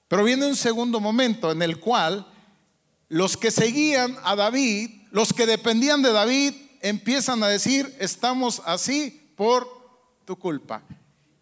Pero 0.09 0.25
viene 0.25 0.47
un 0.47 0.57
segundo 0.57 1.01
momento 1.01 1.51
en 1.53 1.63
el 1.63 1.79
cual 1.79 2.27
los 3.09 3.37
que 3.37 3.51
seguían 3.51 4.17
a 4.23 4.37
David, 4.37 4.91
los 5.11 5.33
que 5.33 5.47
dependían 5.47 6.03
de 6.03 6.13
David, 6.13 6.55
empiezan 6.81 7.43
a 7.43 7.49
decir, 7.49 7.95
estamos 7.99 8.63
así 8.65 9.33
por 9.37 9.69
tu 10.25 10.37
culpa. 10.37 10.83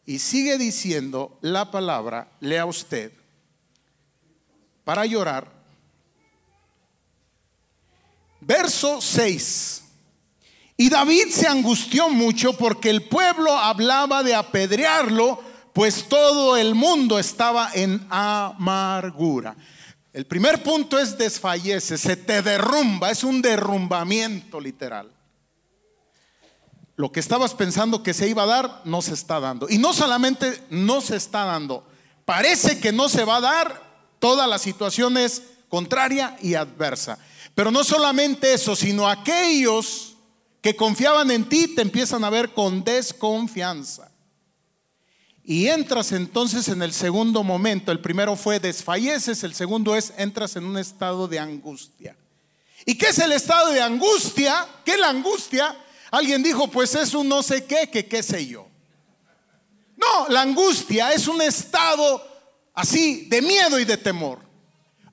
Y 0.08 0.20
sigue 0.20 0.56
diciendo 0.56 1.38
la 1.42 1.70
palabra, 1.70 2.32
lea 2.40 2.64
usted, 2.64 3.12
para 4.82 5.04
llorar. 5.04 5.52
Verso 8.40 9.02
6. 9.02 9.82
Y 10.78 10.88
David 10.88 11.26
se 11.30 11.46
angustió 11.46 12.08
mucho 12.08 12.54
porque 12.54 12.88
el 12.88 13.02
pueblo 13.02 13.52
hablaba 13.54 14.22
de 14.22 14.34
apedrearlo, 14.34 15.42
pues 15.74 16.08
todo 16.08 16.56
el 16.56 16.74
mundo 16.74 17.18
estaba 17.18 17.70
en 17.74 18.06
amargura. 18.08 19.56
El 20.14 20.24
primer 20.24 20.62
punto 20.62 20.98
es 20.98 21.18
desfallece, 21.18 21.98
se 21.98 22.16
te 22.16 22.40
derrumba, 22.40 23.10
es 23.10 23.24
un 23.24 23.42
derrumbamiento 23.42 24.58
literal. 24.58 25.17
Lo 26.98 27.12
que 27.12 27.20
estabas 27.20 27.54
pensando 27.54 28.02
que 28.02 28.12
se 28.12 28.28
iba 28.28 28.42
a 28.42 28.46
dar, 28.46 28.82
no 28.84 29.02
se 29.02 29.14
está 29.14 29.38
dando. 29.38 29.68
Y 29.70 29.78
no 29.78 29.92
solamente 29.92 30.64
no 30.68 31.00
se 31.00 31.14
está 31.14 31.44
dando, 31.44 31.86
parece 32.24 32.80
que 32.80 32.90
no 32.90 33.08
se 33.08 33.22
va 33.22 33.36
a 33.36 33.40
dar, 33.40 33.82
toda 34.18 34.48
la 34.48 34.58
situación 34.58 35.16
es 35.16 35.44
contraria 35.68 36.36
y 36.42 36.54
adversa. 36.54 37.16
Pero 37.54 37.70
no 37.70 37.84
solamente 37.84 38.52
eso, 38.52 38.74
sino 38.74 39.06
aquellos 39.08 40.16
que 40.60 40.74
confiaban 40.74 41.30
en 41.30 41.48
ti 41.48 41.68
te 41.68 41.82
empiezan 41.82 42.24
a 42.24 42.30
ver 42.30 42.52
con 42.52 42.82
desconfianza. 42.82 44.10
Y 45.44 45.68
entras 45.68 46.10
entonces 46.10 46.66
en 46.66 46.82
el 46.82 46.92
segundo 46.92 47.44
momento. 47.44 47.92
El 47.92 48.00
primero 48.00 48.34
fue 48.34 48.58
desfalleces, 48.58 49.44
el 49.44 49.54
segundo 49.54 49.94
es 49.94 50.12
entras 50.16 50.56
en 50.56 50.64
un 50.64 50.76
estado 50.76 51.28
de 51.28 51.38
angustia. 51.38 52.16
¿Y 52.84 52.98
qué 52.98 53.10
es 53.10 53.20
el 53.20 53.30
estado 53.30 53.70
de 53.70 53.82
angustia? 53.82 54.66
¿Qué 54.84 54.94
es 54.94 54.98
la 54.98 55.10
angustia? 55.10 55.76
Alguien 56.10 56.42
dijo, 56.42 56.68
pues 56.68 56.94
es 56.94 57.14
un 57.14 57.28
no 57.28 57.42
sé 57.42 57.64
qué, 57.64 57.90
que 57.90 58.06
qué 58.06 58.22
sé 58.22 58.46
yo. 58.46 58.68
No, 59.96 60.28
la 60.28 60.42
angustia 60.42 61.12
es 61.12 61.26
un 61.26 61.42
estado 61.42 62.26
así 62.74 63.26
de 63.28 63.42
miedo 63.42 63.78
y 63.78 63.84
de 63.84 63.96
temor. 63.96 64.40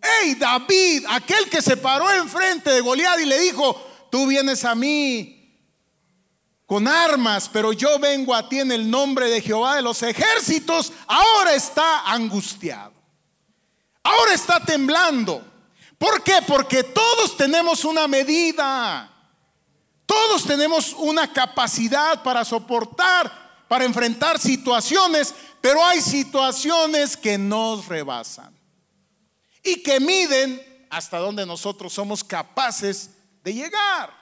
Hey, 0.01 0.35
David, 0.35 1.05
aquel 1.09 1.49
que 1.49 1.61
se 1.61 1.77
paró 1.77 2.11
enfrente 2.11 2.69
de 2.69 2.81
Goliat 2.81 3.19
y 3.19 3.25
le 3.25 3.39
dijo, 3.39 3.81
tú 4.11 4.27
vienes 4.27 4.63
a 4.63 4.75
mí 4.75 5.35
con 6.67 6.87
armas, 6.87 7.49
pero 7.51 7.73
yo 7.73 7.99
vengo 7.99 8.33
a 8.33 8.47
ti 8.47 8.59
en 8.59 8.71
el 8.71 8.89
nombre 8.89 9.29
de 9.29 9.41
Jehová 9.41 9.75
de 9.75 9.81
los 9.81 10.01
ejércitos, 10.03 10.93
ahora 11.07 11.53
está 11.53 12.11
angustiado. 12.11 12.93
Ahora 14.03 14.33
está 14.33 14.59
temblando. 14.59 15.43
¿Por 15.97 16.21
qué? 16.21 16.39
Porque 16.47 16.83
todos 16.83 17.35
tenemos 17.35 17.85
una 17.85 18.07
medida. 18.07 19.11
Todos 20.05 20.45
tenemos 20.45 20.93
una 20.93 21.31
capacidad 21.31 22.21
para 22.21 22.45
soportar, 22.45 23.65
para 23.67 23.85
enfrentar 23.85 24.39
situaciones, 24.39 25.33
pero 25.62 25.83
hay 25.83 26.01
situaciones 26.01 27.17
que 27.17 27.38
nos 27.38 27.88
rebasan 27.88 28.55
y 29.63 29.81
que 29.81 30.00
miden 30.00 30.88
hasta 30.89 31.17
donde 31.17 31.45
nosotros 31.45 31.91
somos 31.91 32.24
capaces 32.24 33.09
de 33.43 33.53
llegar. 33.53 34.13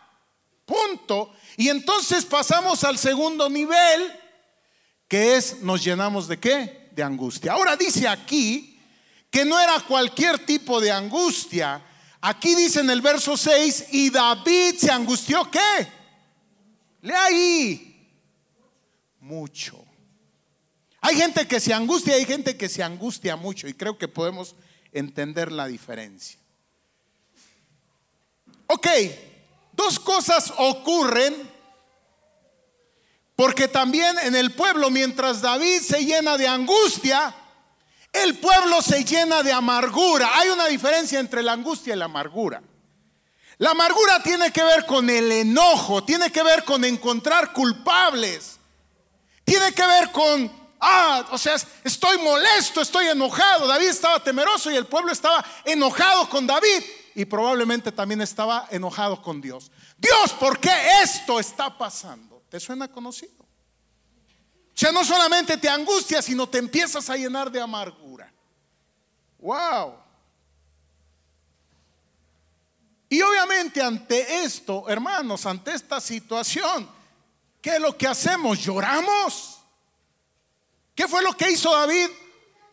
Punto. 0.65 1.33
Y 1.57 1.69
entonces 1.69 2.25
pasamos 2.25 2.83
al 2.83 2.97
segundo 2.97 3.49
nivel, 3.49 4.19
que 5.07 5.35
es 5.35 5.59
nos 5.61 5.83
llenamos 5.83 6.27
de 6.27 6.39
qué? 6.39 6.89
De 6.91 7.03
angustia. 7.03 7.53
Ahora 7.53 7.75
dice 7.75 8.07
aquí 8.07 8.81
que 9.29 9.43
no 9.43 9.59
era 9.59 9.79
cualquier 9.81 10.39
tipo 10.45 10.79
de 10.79 10.91
angustia. 10.91 11.83
Aquí 12.25 12.55
dice 12.55 12.79
en 12.79 12.89
el 12.89 13.01
verso 13.01 13.35
6, 13.35 13.87
y 13.91 14.09
David 14.09 14.75
se 14.77 14.91
angustió 14.91 15.49
qué? 15.51 15.87
Le 17.01 17.13
ahí. 17.13 18.09
Mucho. 19.19 19.83
Hay 21.01 21.15
gente 21.15 21.47
que 21.47 21.59
se 21.59 21.73
angustia, 21.73 22.15
hay 22.15 22.25
gente 22.25 22.55
que 22.55 22.69
se 22.69 22.81
angustia 22.81 23.35
mucho 23.35 23.67
y 23.67 23.73
creo 23.73 23.97
que 23.97 24.07
podemos 24.07 24.55
entender 24.91 25.51
la 25.51 25.67
diferencia. 25.67 26.39
Ok, 28.67 28.87
Dos 29.73 29.99
cosas 29.99 30.53
ocurren 30.57 31.51
porque 33.35 33.67
también 33.67 34.15
en 34.19 34.35
el 34.35 34.51
pueblo, 34.51 34.91
mientras 34.91 35.41
David 35.41 35.81
se 35.81 36.05
llena 36.05 36.37
de 36.37 36.47
angustia, 36.47 37.35
el 38.13 38.37
pueblo 38.37 38.81
se 38.81 39.03
llena 39.03 39.41
de 39.41 39.51
amargura. 39.51 40.29
Hay 40.35 40.49
una 40.49 40.67
diferencia 40.67 41.19
entre 41.19 41.41
la 41.41 41.53
angustia 41.53 41.95
y 41.95 41.97
la 41.97 42.05
amargura. 42.05 42.61
La 43.57 43.71
amargura 43.71 44.21
tiene 44.21 44.51
que 44.51 44.63
ver 44.63 44.85
con 44.85 45.09
el 45.09 45.31
enojo, 45.31 46.03
tiene 46.03 46.31
que 46.31 46.43
ver 46.43 46.63
con 46.63 46.83
encontrar 46.85 47.53
culpables, 47.53 48.57
tiene 49.43 49.73
que 49.73 49.85
ver 49.85 50.11
con, 50.11 50.51
ah, 50.79 51.27
o 51.31 51.37
sea, 51.37 51.55
estoy 51.83 52.17
molesto, 52.19 52.81
estoy 52.81 53.07
enojado. 53.07 53.67
David 53.67 53.87
estaba 53.87 54.23
temeroso 54.23 54.71
y 54.71 54.75
el 54.75 54.85
pueblo 54.85 55.11
estaba 55.11 55.43
enojado 55.65 56.29
con 56.29 56.45
David 56.45 56.83
y 57.15 57.25
probablemente 57.25 57.91
también 57.91 58.21
estaba 58.21 58.67
enojado 58.71 59.21
con 59.21 59.41
Dios. 59.41 59.71
Dios, 59.97 60.33
¿por 60.39 60.59
qué 60.59 60.71
esto 61.01 61.39
está 61.39 61.77
pasando? 61.77 62.43
¿Te 62.49 62.59
suena 62.59 62.87
conocido? 62.87 63.43
O 64.75 64.75
sea, 64.75 64.91
no 64.91 65.05
solamente 65.05 65.55
te 65.57 65.69
angustia, 65.69 66.21
sino 66.21 66.49
te 66.49 66.57
empiezas 66.57 67.07
a 67.09 67.15
llenar 67.15 67.51
de 67.51 67.61
amargura. 67.61 68.02
Wow. 69.43 69.95
Y 73.09 73.21
obviamente 73.21 73.81
ante 73.81 74.43
esto, 74.43 74.85
hermanos, 74.87 75.45
ante 75.45 75.73
esta 75.73 75.99
situación, 75.99 76.89
¿qué 77.61 77.75
es 77.75 77.81
lo 77.81 77.95
que 77.97 78.07
hacemos? 78.07 78.59
Lloramos. 78.59 79.59
¿Qué 80.95 81.09
fue 81.09 81.21
lo 81.21 81.33
que 81.33 81.51
hizo 81.51 81.75
David? 81.75 82.07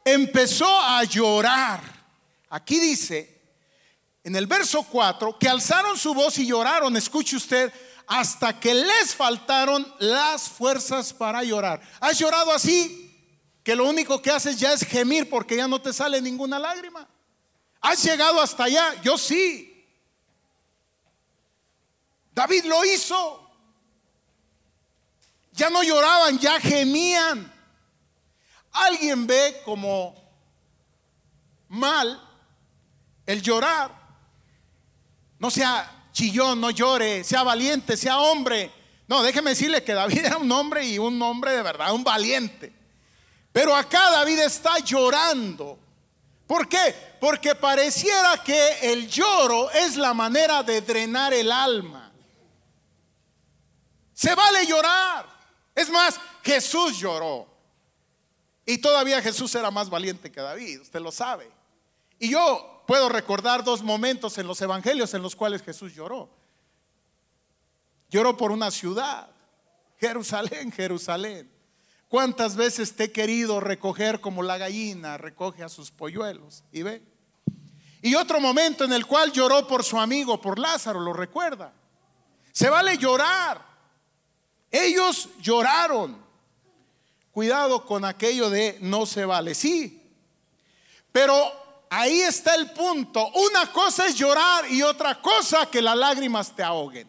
Empezó 0.04 0.80
a 0.80 1.02
llorar. 1.02 1.82
Aquí 2.50 2.78
dice, 2.78 3.42
en 4.22 4.36
el 4.36 4.46
verso 4.46 4.84
4, 4.84 5.38
que 5.40 5.48
alzaron 5.48 5.98
su 5.98 6.14
voz 6.14 6.38
y 6.38 6.46
lloraron, 6.46 6.96
escuche 6.96 7.36
usted, 7.36 7.72
hasta 8.06 8.60
que 8.60 8.74
les 8.74 9.14
faltaron 9.14 9.92
las 9.98 10.48
fuerzas 10.48 11.12
para 11.12 11.42
llorar. 11.42 11.80
¿Has 11.98 12.16
llorado 12.18 12.52
así? 12.52 13.09
Que 13.62 13.76
lo 13.76 13.88
único 13.88 14.20
que 14.22 14.30
haces 14.30 14.58
ya 14.58 14.72
es 14.72 14.82
gemir 14.86 15.28
porque 15.28 15.56
ya 15.56 15.68
no 15.68 15.80
te 15.80 15.92
sale 15.92 16.20
ninguna 16.20 16.58
lágrima. 16.58 17.08
¿Has 17.80 18.02
llegado 18.02 18.40
hasta 18.40 18.64
allá? 18.64 19.00
Yo 19.02 19.16
sí. 19.18 19.66
David 22.32 22.64
lo 22.64 22.84
hizo. 22.84 23.50
Ya 25.52 25.68
no 25.68 25.82
lloraban, 25.82 26.38
ya 26.38 26.58
gemían. 26.60 27.52
Alguien 28.72 29.26
ve 29.26 29.60
como 29.64 30.14
mal 31.68 32.20
el 33.26 33.42
llorar. 33.42 33.98
No 35.38 35.50
sea 35.50 36.08
chillón, 36.12 36.60
no 36.60 36.70
llore, 36.70 37.24
sea 37.24 37.42
valiente, 37.42 37.96
sea 37.96 38.18
hombre. 38.18 38.70
No, 39.08 39.22
déjeme 39.22 39.50
decirle 39.50 39.82
que 39.82 39.94
David 39.94 40.18
era 40.24 40.36
un 40.36 40.50
hombre 40.52 40.86
y 40.86 40.98
un 40.98 41.20
hombre 41.22 41.52
de 41.52 41.62
verdad, 41.62 41.92
un 41.92 42.04
valiente. 42.04 42.79
Pero 43.52 43.74
acá 43.74 44.10
David 44.10 44.40
está 44.40 44.78
llorando. 44.78 45.78
¿Por 46.46 46.68
qué? 46.68 46.94
Porque 47.20 47.54
pareciera 47.54 48.42
que 48.42 48.92
el 48.92 49.08
lloro 49.08 49.70
es 49.70 49.96
la 49.96 50.14
manera 50.14 50.62
de 50.62 50.80
drenar 50.80 51.32
el 51.34 51.50
alma. 51.50 52.12
Se 54.12 54.34
vale 54.34 54.66
llorar. 54.66 55.26
Es 55.74 55.90
más, 55.90 56.20
Jesús 56.42 56.98
lloró. 56.98 57.46
Y 58.66 58.78
todavía 58.78 59.22
Jesús 59.22 59.54
era 59.54 59.70
más 59.70 59.88
valiente 59.90 60.30
que 60.30 60.40
David, 60.40 60.82
usted 60.82 61.00
lo 61.00 61.10
sabe. 61.10 61.50
Y 62.18 62.30
yo 62.30 62.70
Puedo 62.90 63.08
recordar 63.08 63.62
dos 63.62 63.84
momentos 63.84 64.36
en 64.38 64.48
los 64.48 64.60
evangelios 64.60 65.14
en 65.14 65.22
los 65.22 65.36
cuales 65.36 65.62
Jesús 65.62 65.94
lloró. 65.94 66.28
Lloró 68.08 68.36
por 68.36 68.50
una 68.50 68.72
ciudad, 68.72 69.30
Jerusalén, 70.00 70.72
Jerusalén. 70.72 71.48
¿Cuántas 72.10 72.56
veces 72.56 72.96
te 72.96 73.04
he 73.04 73.12
querido 73.12 73.60
recoger 73.60 74.20
como 74.20 74.42
la 74.42 74.58
gallina 74.58 75.16
recoge 75.16 75.62
a 75.62 75.68
sus 75.68 75.92
polluelos? 75.92 76.64
Y 76.72 76.82
ve. 76.82 77.04
Y 78.02 78.16
otro 78.16 78.40
momento 78.40 78.82
en 78.82 78.92
el 78.92 79.06
cual 79.06 79.30
lloró 79.30 79.64
por 79.68 79.84
su 79.84 79.96
amigo, 79.96 80.40
por 80.40 80.58
Lázaro, 80.58 80.98
lo 80.98 81.12
recuerda. 81.12 81.72
Se 82.50 82.68
vale 82.68 82.98
llorar. 82.98 83.64
Ellos 84.72 85.28
lloraron. 85.40 86.20
Cuidado 87.30 87.86
con 87.86 88.04
aquello 88.04 88.50
de 88.50 88.78
no 88.80 89.06
se 89.06 89.24
vale. 89.24 89.54
Sí. 89.54 90.02
Pero 91.12 91.32
ahí 91.90 92.22
está 92.22 92.56
el 92.56 92.72
punto. 92.72 93.24
Una 93.34 93.70
cosa 93.70 94.08
es 94.08 94.16
llorar 94.16 94.68
y 94.68 94.82
otra 94.82 95.22
cosa 95.22 95.70
que 95.70 95.80
las 95.80 95.96
lágrimas 95.96 96.56
te 96.56 96.64
ahoguen. 96.64 97.08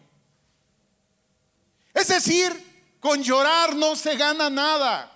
Es 1.92 2.06
decir, 2.06 2.71
con 3.02 3.20
llorar 3.20 3.74
no 3.74 3.96
se 3.96 4.14
gana 4.14 4.48
nada. 4.48 5.10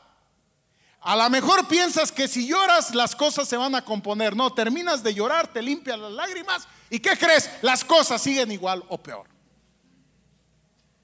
A 1.02 1.14
lo 1.14 1.30
mejor 1.30 1.68
piensas 1.68 2.10
que 2.10 2.26
si 2.26 2.48
lloras 2.48 2.92
las 2.96 3.14
cosas 3.14 3.46
se 3.48 3.56
van 3.56 3.76
a 3.76 3.84
componer. 3.84 4.34
No, 4.34 4.52
terminas 4.52 5.04
de 5.04 5.14
llorar, 5.14 5.52
te 5.52 5.62
limpias 5.62 5.96
las 5.96 6.10
lágrimas 6.10 6.66
y 6.90 6.98
¿qué 6.98 7.16
crees? 7.16 7.48
Las 7.62 7.84
cosas 7.84 8.20
siguen 8.20 8.50
igual 8.50 8.82
o 8.88 8.98
peor. 8.98 9.28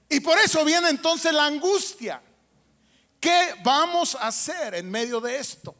Y 0.09 0.19
por 0.19 0.37
eso 0.39 0.65
viene 0.65 0.89
entonces 0.89 1.31
la 1.31 1.45
angustia. 1.45 2.21
¿Qué 3.17 3.55
vamos 3.63 4.15
a 4.15 4.27
hacer 4.27 4.75
en 4.75 4.91
medio 4.91 5.21
de 5.21 5.37
esto? 5.37 5.73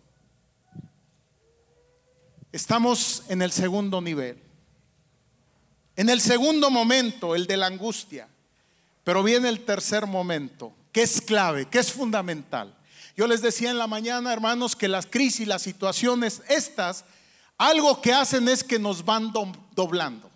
Estamos 2.50 3.24
en 3.28 3.42
el 3.42 3.52
segundo 3.52 4.00
nivel. 4.00 4.42
En 5.98 6.10
el 6.10 6.22
segundo 6.22 6.70
momento, 6.70 7.36
el 7.36 7.46
de 7.46 7.58
la 7.58 7.66
angustia. 7.66 8.30
Pero 9.04 9.22
viene 9.22 9.50
el 9.50 9.66
tercer 9.66 10.08
momento, 10.08 10.74
que 10.94 11.02
es 11.02 11.20
clave, 11.20 11.66
que 11.66 11.80
es 11.80 11.92
fundamental. 11.92 12.74
Yo 13.18 13.28
les 13.28 13.42
decía 13.42 13.72
en 13.72 13.78
la 13.78 13.88
mañana, 13.88 14.32
hermanos, 14.32 14.76
que 14.76 14.88
las 14.88 15.08
crisis, 15.08 15.48
las 15.48 15.64
situaciones 15.64 16.42
estas, 16.48 17.04
algo 17.58 18.02
que 18.02 18.14
hacen 18.14 18.48
es 18.48 18.64
que 18.64 18.80
nos 18.80 19.04
van 19.04 19.34
doblando. 19.76 20.32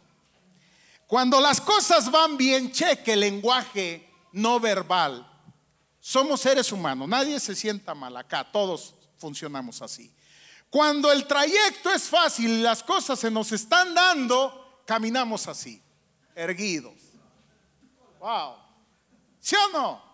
Cuando 1.06 1.40
las 1.40 1.62
cosas 1.62 2.12
van 2.12 2.36
bien, 2.36 2.72
cheque 2.72 3.14
el 3.14 3.22
lenguaje 3.22 4.10
no 4.34 4.60
verbal. 4.60 5.26
Somos 6.00 6.42
seres 6.42 6.72
humanos, 6.72 7.08
nadie 7.08 7.40
se 7.40 7.56
sienta 7.56 7.94
mal 7.94 8.16
acá, 8.18 8.50
todos 8.52 8.96
funcionamos 9.18 9.82
así. 9.82 10.12
Cuando 10.70 11.12
el 11.12 11.26
trayecto 11.26 11.92
es 11.92 12.04
fácil 12.04 12.50
y 12.50 12.62
las 12.62 12.84
cosas 12.84 13.20
se 13.20 13.32
nos 13.32 13.52
están 13.52 13.94
dando, 13.94 14.82
caminamos 14.86 15.48
así, 15.48 15.82
erguidos. 16.36 16.96
Wow. 18.20 18.56
¿Sí 19.40 19.56
o 19.56 19.72
no? 19.72 20.07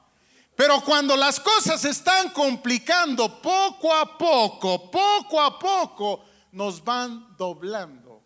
Pero 0.56 0.82
cuando 0.82 1.16
las 1.16 1.39
cosas 1.39 1.82
se 1.82 1.89
están 1.89 2.30
complicando 2.30 3.42
poco 3.42 3.94
a 3.94 4.18
poco, 4.18 4.92
poco 4.92 5.42
a 5.42 5.58
poco, 5.58 6.26
nos 6.52 6.84
van 6.84 7.36
doblando. 7.38 8.22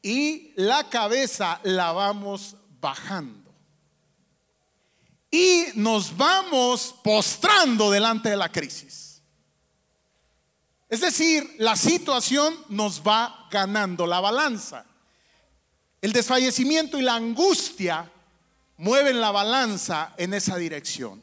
Y 0.00 0.52
la 0.56 0.88
cabeza 0.88 1.60
la 1.64 1.92
vamos 1.92 2.56
bajando. 2.80 3.52
Y 5.30 5.66
nos 5.74 6.16
vamos 6.16 6.94
postrando 7.02 7.90
delante 7.90 8.30
de 8.30 8.36
la 8.36 8.50
crisis. 8.50 9.20
Es 10.88 11.00
decir, 11.00 11.56
la 11.58 11.76
situación 11.76 12.54
nos 12.68 13.02
va 13.02 13.48
ganando 13.50 14.06
la 14.06 14.20
balanza. 14.20 14.86
El 16.00 16.12
desfallecimiento 16.12 16.98
y 16.98 17.02
la 17.02 17.16
angustia 17.16 18.10
mueven 18.76 19.20
la 19.20 19.30
balanza 19.30 20.12
en 20.16 20.34
esa 20.34 20.56
dirección. 20.56 21.22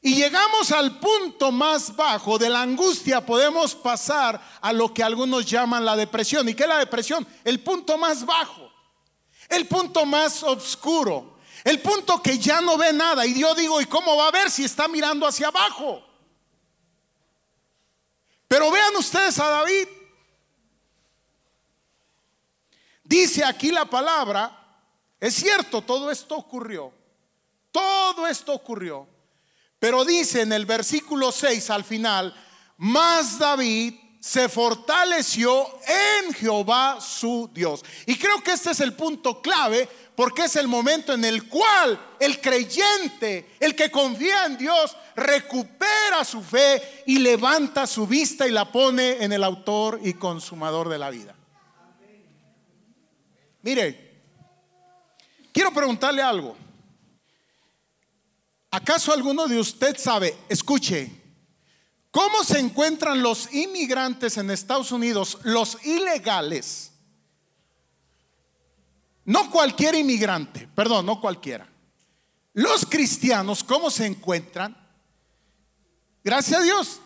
Y 0.00 0.14
llegamos 0.14 0.70
al 0.70 0.98
punto 1.00 1.50
más 1.50 1.94
bajo 1.96 2.38
de 2.38 2.48
la 2.48 2.62
angustia, 2.62 3.24
podemos 3.26 3.74
pasar 3.74 4.40
a 4.60 4.72
lo 4.72 4.94
que 4.94 5.02
algunos 5.02 5.44
llaman 5.44 5.84
la 5.84 5.96
depresión. 5.96 6.48
¿Y 6.48 6.54
qué 6.54 6.62
es 6.62 6.68
la 6.68 6.78
depresión? 6.78 7.26
El 7.44 7.60
punto 7.60 7.98
más 7.98 8.24
bajo, 8.24 8.70
el 9.48 9.66
punto 9.66 10.06
más 10.06 10.42
oscuro, 10.44 11.38
el 11.64 11.80
punto 11.80 12.22
que 12.22 12.38
ya 12.38 12.60
no 12.60 12.78
ve 12.78 12.92
nada. 12.92 13.26
Y 13.26 13.40
yo 13.40 13.54
digo, 13.56 13.80
¿y 13.80 13.86
cómo 13.86 14.16
va 14.16 14.28
a 14.28 14.32
ver 14.32 14.50
si 14.50 14.64
está 14.64 14.86
mirando 14.86 15.26
hacia 15.26 15.48
abajo? 15.48 16.04
Pero 18.46 18.70
vean 18.70 18.94
ustedes 18.96 19.38
a 19.40 19.48
David. 19.48 19.88
Dice 23.02 23.44
aquí 23.44 23.72
la 23.72 23.84
palabra 23.84 24.57
es 25.20 25.34
cierto, 25.34 25.82
todo 25.82 26.10
esto 26.10 26.36
ocurrió. 26.36 26.92
Todo 27.72 28.26
esto 28.26 28.52
ocurrió. 28.52 29.06
Pero 29.78 30.04
dice 30.04 30.42
en 30.42 30.52
el 30.52 30.66
versículo 30.66 31.32
6 31.32 31.70
al 31.70 31.84
final, 31.84 32.34
más 32.76 33.38
David 33.38 33.94
se 34.20 34.48
fortaleció 34.48 35.66
en 35.86 36.34
Jehová 36.34 37.00
su 37.00 37.50
Dios. 37.52 37.84
Y 38.06 38.16
creo 38.16 38.42
que 38.42 38.52
este 38.52 38.72
es 38.72 38.80
el 38.80 38.94
punto 38.94 39.40
clave 39.40 39.88
porque 40.16 40.44
es 40.44 40.56
el 40.56 40.66
momento 40.66 41.12
en 41.12 41.24
el 41.24 41.48
cual 41.48 42.16
el 42.18 42.40
creyente, 42.40 43.54
el 43.60 43.76
que 43.76 43.90
confía 43.90 44.46
en 44.46 44.58
Dios, 44.58 44.96
recupera 45.14 46.24
su 46.24 46.42
fe 46.42 47.04
y 47.06 47.20
levanta 47.20 47.86
su 47.86 48.06
vista 48.06 48.46
y 48.48 48.50
la 48.50 48.72
pone 48.72 49.22
en 49.22 49.32
el 49.32 49.44
autor 49.44 50.00
y 50.02 50.14
consumador 50.14 50.88
de 50.88 50.98
la 50.98 51.10
vida. 51.10 51.36
Mire, 53.62 54.07
Quiero 55.58 55.72
preguntarle 55.72 56.22
algo. 56.22 56.56
¿Acaso 58.70 59.12
alguno 59.12 59.48
de 59.48 59.58
usted 59.58 59.98
sabe, 59.98 60.38
escuche, 60.48 61.10
cómo 62.12 62.44
se 62.44 62.60
encuentran 62.60 63.20
los 63.20 63.52
inmigrantes 63.52 64.36
en 64.36 64.52
Estados 64.52 64.92
Unidos, 64.92 65.38
los 65.42 65.84
ilegales? 65.84 66.92
No 69.24 69.50
cualquier 69.50 69.96
inmigrante, 69.96 70.68
perdón, 70.76 71.06
no 71.06 71.20
cualquiera. 71.20 71.68
Los 72.52 72.86
cristianos, 72.86 73.64
¿cómo 73.64 73.90
se 73.90 74.06
encuentran? 74.06 74.76
Gracias 76.22 76.60
a 76.60 76.62
Dios, 76.62 77.00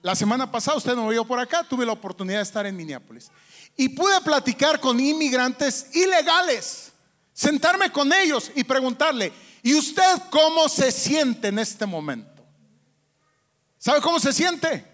la 0.00 0.14
semana 0.14 0.50
pasada 0.50 0.78
usted 0.78 0.96
no 0.96 1.08
vio 1.08 1.26
por 1.26 1.38
acá, 1.38 1.68
tuve 1.68 1.84
la 1.84 1.92
oportunidad 1.92 2.38
de 2.38 2.44
estar 2.44 2.64
en 2.64 2.76
Minneapolis. 2.76 3.30
Y 3.76 3.90
pude 3.90 4.22
platicar 4.22 4.80
con 4.80 4.98
inmigrantes 4.98 5.94
ilegales 5.94 6.93
sentarme 7.34 7.90
con 7.90 8.10
ellos 8.12 8.50
y 8.54 8.64
preguntarle, 8.64 9.32
¿y 9.62 9.74
usted 9.74 10.22
cómo 10.30 10.68
se 10.68 10.90
siente 10.90 11.48
en 11.48 11.58
este 11.58 11.84
momento? 11.84 12.46
¿Sabe 13.76 14.00
cómo 14.00 14.18
se 14.18 14.32
siente? 14.32 14.86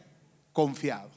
Confiado. 0.53 1.11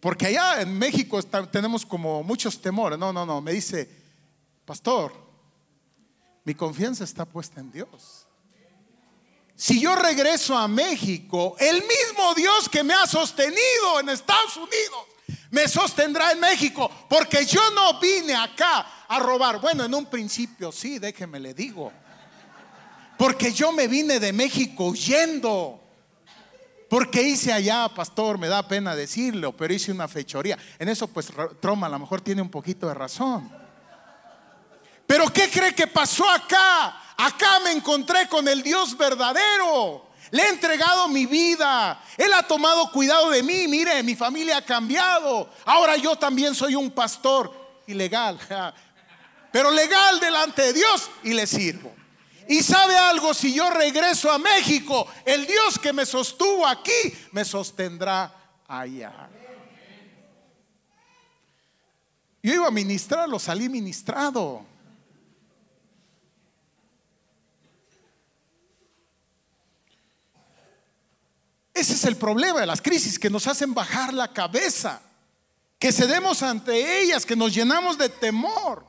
Porque 0.00 0.26
allá 0.26 0.62
en 0.62 0.76
México 0.78 1.22
tenemos 1.22 1.86
como 1.86 2.24
muchos 2.24 2.60
temores. 2.60 2.98
No, 2.98 3.12
no, 3.12 3.24
no. 3.24 3.40
Me 3.40 3.52
dice, 3.52 3.88
pastor, 4.64 5.12
mi 6.42 6.54
confianza 6.54 7.04
está 7.04 7.24
puesta 7.24 7.60
en 7.60 7.70
Dios. 7.70 8.26
Si 9.54 9.80
yo 9.80 9.94
regreso 9.94 10.58
a 10.58 10.66
México, 10.66 11.54
el 11.60 11.76
mismo 11.76 12.34
Dios 12.34 12.68
que 12.68 12.82
me 12.82 12.94
ha 12.94 13.06
sostenido 13.06 14.00
en 14.00 14.08
Estados 14.08 14.56
Unidos 14.56 15.11
me 15.52 15.68
sostendrá 15.68 16.32
en 16.32 16.40
México, 16.40 16.90
porque 17.08 17.44
yo 17.44 17.60
no 17.72 18.00
vine 18.00 18.34
acá 18.34 19.04
a 19.06 19.18
robar. 19.18 19.60
Bueno, 19.60 19.84
en 19.84 19.94
un 19.94 20.06
principio 20.06 20.72
sí, 20.72 20.98
déjeme 20.98 21.38
le 21.38 21.52
digo. 21.52 21.92
Porque 23.18 23.52
yo 23.52 23.70
me 23.70 23.86
vine 23.86 24.18
de 24.18 24.32
México 24.32 24.86
huyendo. 24.86 25.78
Porque 26.88 27.22
hice 27.22 27.52
allá, 27.52 27.86
pastor, 27.90 28.38
me 28.38 28.48
da 28.48 28.66
pena 28.66 28.96
decirlo, 28.96 29.54
pero 29.54 29.74
hice 29.74 29.92
una 29.92 30.08
fechoría. 30.08 30.56
En 30.78 30.88
eso, 30.88 31.06
pues, 31.06 31.28
Troma 31.60 31.86
a 31.86 31.90
lo 31.90 31.98
mejor 31.98 32.22
tiene 32.22 32.40
un 32.40 32.50
poquito 32.50 32.88
de 32.88 32.94
razón. 32.94 33.52
Pero 35.06 35.30
¿qué 35.30 35.50
cree 35.50 35.74
que 35.74 35.86
pasó 35.86 36.28
acá? 36.30 37.14
Acá 37.18 37.60
me 37.62 37.72
encontré 37.72 38.26
con 38.26 38.48
el 38.48 38.62
Dios 38.62 38.96
verdadero. 38.96 40.11
Le 40.30 40.42
he 40.42 40.48
entregado 40.48 41.08
mi 41.08 41.26
vida. 41.26 42.02
Él 42.16 42.32
ha 42.32 42.42
tomado 42.42 42.90
cuidado 42.90 43.30
de 43.30 43.42
mí. 43.42 43.66
Mire, 43.68 44.02
mi 44.02 44.14
familia 44.14 44.58
ha 44.58 44.64
cambiado. 44.64 45.50
Ahora 45.64 45.96
yo 45.96 46.16
también 46.16 46.54
soy 46.54 46.74
un 46.74 46.90
pastor 46.90 47.52
ilegal. 47.86 48.38
Pero 49.52 49.70
legal 49.70 50.20
delante 50.20 50.62
de 50.62 50.72
Dios 50.72 51.10
y 51.22 51.34
le 51.34 51.46
sirvo. 51.46 51.94
Y 52.48 52.62
sabe 52.62 52.96
algo, 52.96 53.34
si 53.34 53.54
yo 53.54 53.70
regreso 53.70 54.30
a 54.30 54.38
México, 54.38 55.06
el 55.24 55.46
Dios 55.46 55.78
que 55.78 55.92
me 55.92 56.04
sostuvo 56.06 56.66
aquí 56.66 56.92
me 57.32 57.44
sostendrá 57.44 58.34
allá. 58.66 59.28
Yo 62.42 62.54
iba 62.54 62.66
a 62.66 62.72
ministrarlo, 62.72 63.38
salí 63.38 63.68
ministrado. 63.68 64.71
Ese 71.74 71.94
es 71.94 72.04
el 72.04 72.16
problema 72.16 72.60
de 72.60 72.66
las 72.66 72.82
crisis, 72.82 73.18
que 73.18 73.30
nos 73.30 73.46
hacen 73.46 73.72
bajar 73.72 74.12
la 74.12 74.32
cabeza, 74.32 75.00
que 75.78 75.92
cedemos 75.92 76.42
ante 76.42 77.00
ellas, 77.00 77.24
que 77.24 77.36
nos 77.36 77.54
llenamos 77.54 77.96
de 77.96 78.08
temor 78.08 78.86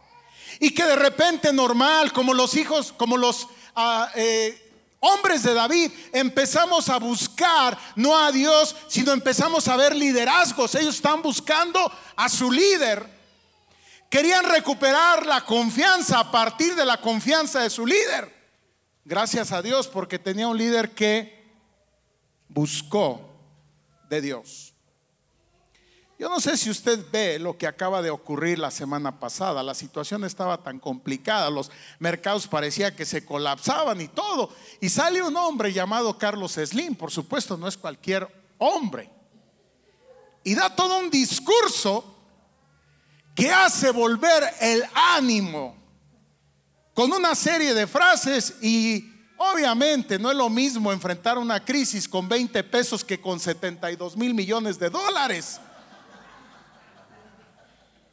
y 0.59 0.71
que 0.71 0.83
de 0.83 0.95
repente 0.95 1.53
normal, 1.53 2.11
como 2.11 2.33
los 2.33 2.55
hijos, 2.55 2.93
como 2.97 3.17
los 3.17 3.47
ah, 3.75 4.11
eh, 4.15 4.63
hombres 4.99 5.43
de 5.43 5.53
David, 5.53 5.91
empezamos 6.11 6.89
a 6.89 6.97
buscar 6.97 7.77
no 7.95 8.17
a 8.17 8.31
Dios, 8.31 8.75
sino 8.87 9.11
empezamos 9.11 9.67
a 9.67 9.77
ver 9.77 9.95
liderazgos. 9.95 10.75
Ellos 10.75 10.95
están 10.95 11.21
buscando 11.21 11.91
a 12.15 12.29
su 12.29 12.51
líder. 12.51 13.05
Querían 14.09 14.45
recuperar 14.45 15.25
la 15.25 15.43
confianza 15.43 16.19
a 16.19 16.31
partir 16.31 16.75
de 16.75 16.85
la 16.85 17.01
confianza 17.01 17.61
de 17.61 17.69
su 17.69 17.85
líder. 17.85 18.31
Gracias 19.05 19.51
a 19.51 19.61
Dios 19.61 19.87
porque 19.87 20.19
tenía 20.19 20.47
un 20.47 20.57
líder 20.57 20.91
que 20.91 21.32
buscó 22.53 23.21
de 24.09 24.21
Dios. 24.21 24.73
Yo 26.19 26.29
no 26.29 26.39
sé 26.39 26.55
si 26.57 26.69
usted 26.69 27.03
ve 27.11 27.39
lo 27.39 27.57
que 27.57 27.67
acaba 27.67 28.01
de 28.01 28.11
ocurrir 28.11 28.59
la 28.59 28.71
semana 28.71 29.19
pasada. 29.19 29.63
La 29.63 29.73
situación 29.73 30.23
estaba 30.23 30.61
tan 30.61 30.79
complicada, 30.79 31.49
los 31.49 31.71
mercados 31.99 32.47
parecía 32.47 32.95
que 32.95 33.05
se 33.05 33.25
colapsaban 33.25 33.99
y 33.99 34.07
todo. 34.07 34.49
Y 34.79 34.89
sale 34.89 35.21
un 35.21 35.35
hombre 35.35 35.73
llamado 35.73 36.17
Carlos 36.17 36.53
Slim, 36.53 36.95
por 36.95 37.11
supuesto, 37.11 37.57
no 37.57 37.67
es 37.67 37.75
cualquier 37.75 38.27
hombre. 38.59 39.09
Y 40.43 40.55
da 40.55 40.73
todo 40.73 40.99
un 40.99 41.09
discurso 41.09 42.15
que 43.35 43.51
hace 43.51 43.91
volver 43.91 44.43
el 44.61 44.83
ánimo 44.93 45.75
con 46.93 47.11
una 47.11 47.33
serie 47.33 47.73
de 47.73 47.87
frases 47.87 48.55
y 48.61 49.12
Obviamente 49.51 50.17
no 50.17 50.31
es 50.31 50.37
lo 50.37 50.49
mismo 50.49 50.91
enfrentar 50.91 51.37
una 51.37 51.63
crisis 51.63 52.07
con 52.07 52.29
20 52.29 52.63
pesos 52.63 53.03
que 53.03 53.19
con 53.19 53.39
72 53.39 54.15
mil 54.15 54.33
millones 54.33 54.79
de 54.79 54.89
dólares. 54.89 55.59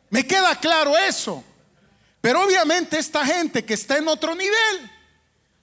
Me 0.09 0.27
queda 0.27 0.57
claro 0.57 0.97
eso. 0.99 1.45
Pero 2.21 2.45
obviamente 2.45 2.99
esta 2.99 3.25
gente 3.25 3.65
que 3.65 3.75
está 3.75 3.97
en 3.97 4.09
otro 4.09 4.35
nivel 4.35 4.91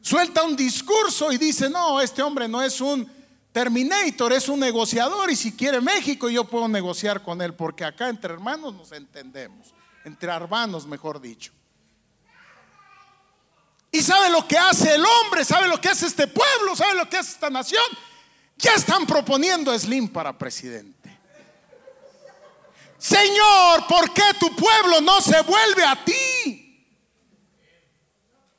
suelta 0.01 0.43
un 0.43 0.55
discurso 0.55 1.31
y 1.31 1.37
dice, 1.37 1.69
no, 1.69 1.99
este 1.99 2.23
hombre 2.23 2.47
no 2.47 2.61
es 2.61 2.79
un 2.79 3.11
Terminator, 3.51 4.33
es 4.33 4.47
un 4.49 4.59
negociador 4.59 5.31
y 5.31 5.35
si 5.35 5.51
quiere 5.51 5.81
México 5.81 6.29
yo 6.29 6.43
puedo 6.43 6.67
negociar 6.67 7.23
con 7.23 7.41
él 7.41 7.55
porque 7.55 7.83
acá 7.83 8.07
entre 8.07 8.33
hermanos 8.33 8.73
nos 8.73 8.91
entendemos, 8.91 9.73
entre 10.05 10.31
hermanos 10.31 10.85
mejor 10.85 11.19
dicho. 11.19 11.56
Y 13.91 14.01
sabe 14.01 14.29
lo 14.29 14.47
que 14.47 14.57
hace 14.57 14.95
el 14.95 15.05
hombre, 15.05 15.45
sabe 15.45 15.67
lo 15.67 15.79
que 15.79 15.89
hace 15.89 16.07
este 16.07 16.27
pueblo, 16.27 16.75
sabe 16.75 16.95
lo 16.95 17.09
que 17.09 17.17
hace 17.17 17.31
esta 17.31 17.49
nación. 17.49 17.83
Ya 18.57 18.73
están 18.73 19.05
proponiendo 19.05 19.71
a 19.71 19.79
Slim 19.79 20.09
para 20.09 20.37
presidente. 20.37 21.17
Señor, 22.97 23.85
¿por 23.87 24.11
qué 24.13 24.23
tu 24.39 24.55
pueblo 24.55 25.01
no 25.01 25.21
se 25.21 25.39
vuelve 25.41 25.83
a 25.83 26.03
ti? 26.03 26.85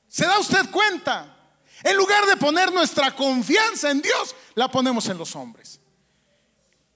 ¿Se 0.09 0.25
da 0.25 0.39
usted 0.39 0.71
cuenta? 0.71 1.35
En 1.83 1.97
lugar 1.97 2.27
de 2.27 2.37
poner 2.37 2.73
nuestra 2.73 3.15
confianza 3.15 3.91
en 3.91 4.01
Dios, 4.01 4.35
la 4.55 4.69
ponemos 4.71 5.09
en 5.09 5.19
los 5.19 5.35
hombres. 5.37 5.81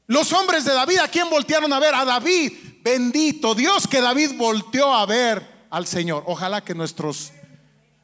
Los 0.07 0.33
hombres 0.33 0.65
de 0.65 0.73
David, 0.73 0.99
¿a 0.99 1.09
quién 1.09 1.31
voltearon 1.31 1.73
a 1.73 1.79
ver? 1.79 1.95
A 1.95 2.05
David. 2.05 2.53
Bendito 2.83 3.55
Dios 3.55 3.87
que 3.87 4.01
David 4.01 4.37
volteó 4.37 4.93
a 4.93 5.07
ver 5.07 5.67
al 5.71 5.87
Señor. 5.87 6.25
Ojalá 6.27 6.63
que 6.63 6.75
nuestros 6.75 7.33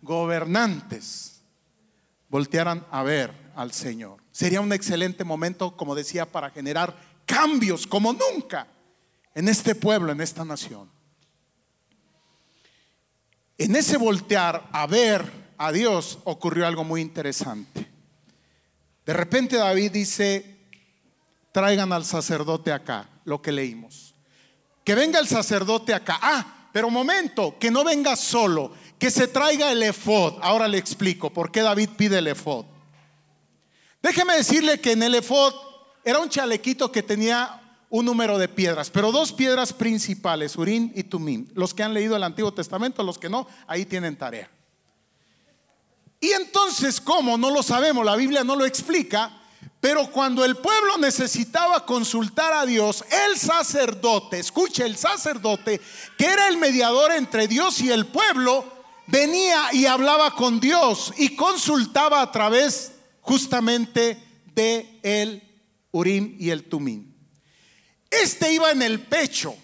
gobernantes 0.02 1.42
voltearan 2.28 2.86
a 2.90 3.02
ver 3.02 3.32
al 3.54 3.72
Señor. 3.72 4.22
Sería 4.30 4.60
un 4.60 4.72
excelente 4.72 5.24
momento, 5.24 5.76
como 5.76 5.94
decía, 5.94 6.26
para 6.26 6.50
generar 6.50 6.96
cambios 7.26 7.86
como 7.86 8.12
nunca 8.12 8.66
en 9.34 9.48
este 9.48 9.74
pueblo, 9.74 10.12
en 10.12 10.20
esta 10.20 10.44
nación. 10.44 10.90
En 13.56 13.74
ese 13.74 13.96
voltear 13.96 14.68
a 14.72 14.86
ver 14.86 15.52
a 15.58 15.72
Dios 15.72 16.18
ocurrió 16.24 16.66
algo 16.66 16.84
muy 16.84 17.00
interesante. 17.00 17.88
De 19.04 19.12
repente 19.12 19.56
David 19.56 19.90
dice, 19.90 20.58
traigan 21.50 21.92
al 21.92 22.04
sacerdote 22.04 22.72
acá, 22.72 23.08
lo 23.24 23.42
que 23.42 23.50
leímos. 23.52 24.14
Que 24.84 24.94
venga 24.94 25.18
el 25.18 25.26
sacerdote 25.26 25.92
acá. 25.92 26.18
Ah, 26.22 26.68
pero 26.72 26.90
momento, 26.90 27.58
que 27.58 27.70
no 27.70 27.82
venga 27.82 28.14
solo, 28.14 28.72
que 28.98 29.10
se 29.10 29.28
traiga 29.28 29.72
el 29.72 29.82
efod. 29.82 30.34
Ahora 30.42 30.68
le 30.68 30.78
explico 30.78 31.30
por 31.30 31.50
qué 31.50 31.62
David 31.62 31.90
pide 31.96 32.18
el 32.18 32.26
efod. 32.26 32.66
Déjeme 34.02 34.34
decirle 34.34 34.80
que 34.80 34.92
en 34.92 35.02
el 35.02 35.14
efod 35.14 35.54
era 36.04 36.20
un 36.20 36.28
chalequito 36.28 36.90
que 36.92 37.02
tenía 37.02 37.60
un 37.90 38.04
número 38.04 38.38
de 38.38 38.48
piedras, 38.48 38.90
pero 38.90 39.12
dos 39.12 39.32
piedras 39.32 39.72
principales, 39.72 40.56
Urín 40.56 40.92
y 40.94 41.04
Tumim. 41.04 41.48
Los 41.54 41.74
que 41.74 41.82
han 41.82 41.94
leído 41.94 42.16
el 42.16 42.22
Antiguo 42.22 42.52
Testamento, 42.52 43.02
los 43.02 43.18
que 43.18 43.28
no, 43.28 43.46
ahí 43.66 43.86
tienen 43.86 44.16
tarea. 44.16 44.50
Y 46.20 46.30
entonces, 46.32 47.00
¿cómo? 47.00 47.38
No 47.38 47.50
lo 47.50 47.62
sabemos, 47.62 48.04
la 48.04 48.16
Biblia 48.16 48.44
no 48.44 48.56
lo 48.56 48.66
explica, 48.66 49.40
pero 49.80 50.10
cuando 50.10 50.44
el 50.44 50.56
pueblo 50.56 50.98
necesitaba 50.98 51.86
consultar 51.86 52.52
a 52.52 52.66
Dios, 52.66 53.04
el 53.28 53.38
sacerdote, 53.38 54.40
escuche, 54.40 54.84
el 54.84 54.96
sacerdote, 54.96 55.80
que 56.16 56.26
era 56.26 56.48
el 56.48 56.56
mediador 56.56 57.12
entre 57.12 57.46
Dios 57.46 57.80
y 57.80 57.90
el 57.90 58.06
pueblo, 58.06 58.77
venía 59.08 59.72
y 59.72 59.86
hablaba 59.86 60.34
con 60.34 60.60
Dios 60.60 61.12
y 61.16 61.34
consultaba 61.34 62.22
a 62.22 62.30
través 62.30 62.92
justamente 63.20 64.22
de 64.54 65.00
el 65.02 65.42
Urim 65.90 66.36
y 66.38 66.50
el 66.50 66.64
Tumim. 66.64 67.12
Este 68.10 68.52
iba 68.52 68.70
en 68.70 68.82
el 68.82 69.00
pecho. 69.00 69.56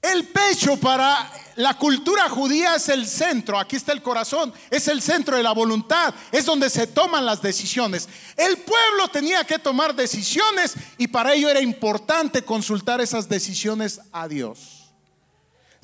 El 0.00 0.24
pecho 0.28 0.76
para 0.78 1.30
la 1.56 1.78
cultura 1.78 2.28
judía 2.28 2.74
es 2.74 2.90
el 2.90 3.06
centro, 3.06 3.58
aquí 3.58 3.76
está 3.76 3.92
el 3.92 4.02
corazón, 4.02 4.52
es 4.70 4.86
el 4.88 5.00
centro 5.00 5.34
de 5.34 5.42
la 5.42 5.52
voluntad, 5.52 6.14
es 6.30 6.44
donde 6.44 6.68
se 6.68 6.86
toman 6.86 7.24
las 7.24 7.40
decisiones. 7.40 8.06
El 8.36 8.58
pueblo 8.58 9.08
tenía 9.10 9.44
que 9.44 9.58
tomar 9.58 9.94
decisiones 9.94 10.74
y 10.98 11.08
para 11.08 11.32
ello 11.32 11.48
era 11.48 11.62
importante 11.62 12.42
consultar 12.42 13.00
esas 13.00 13.30
decisiones 13.30 14.00
a 14.12 14.28
Dios. 14.28 14.73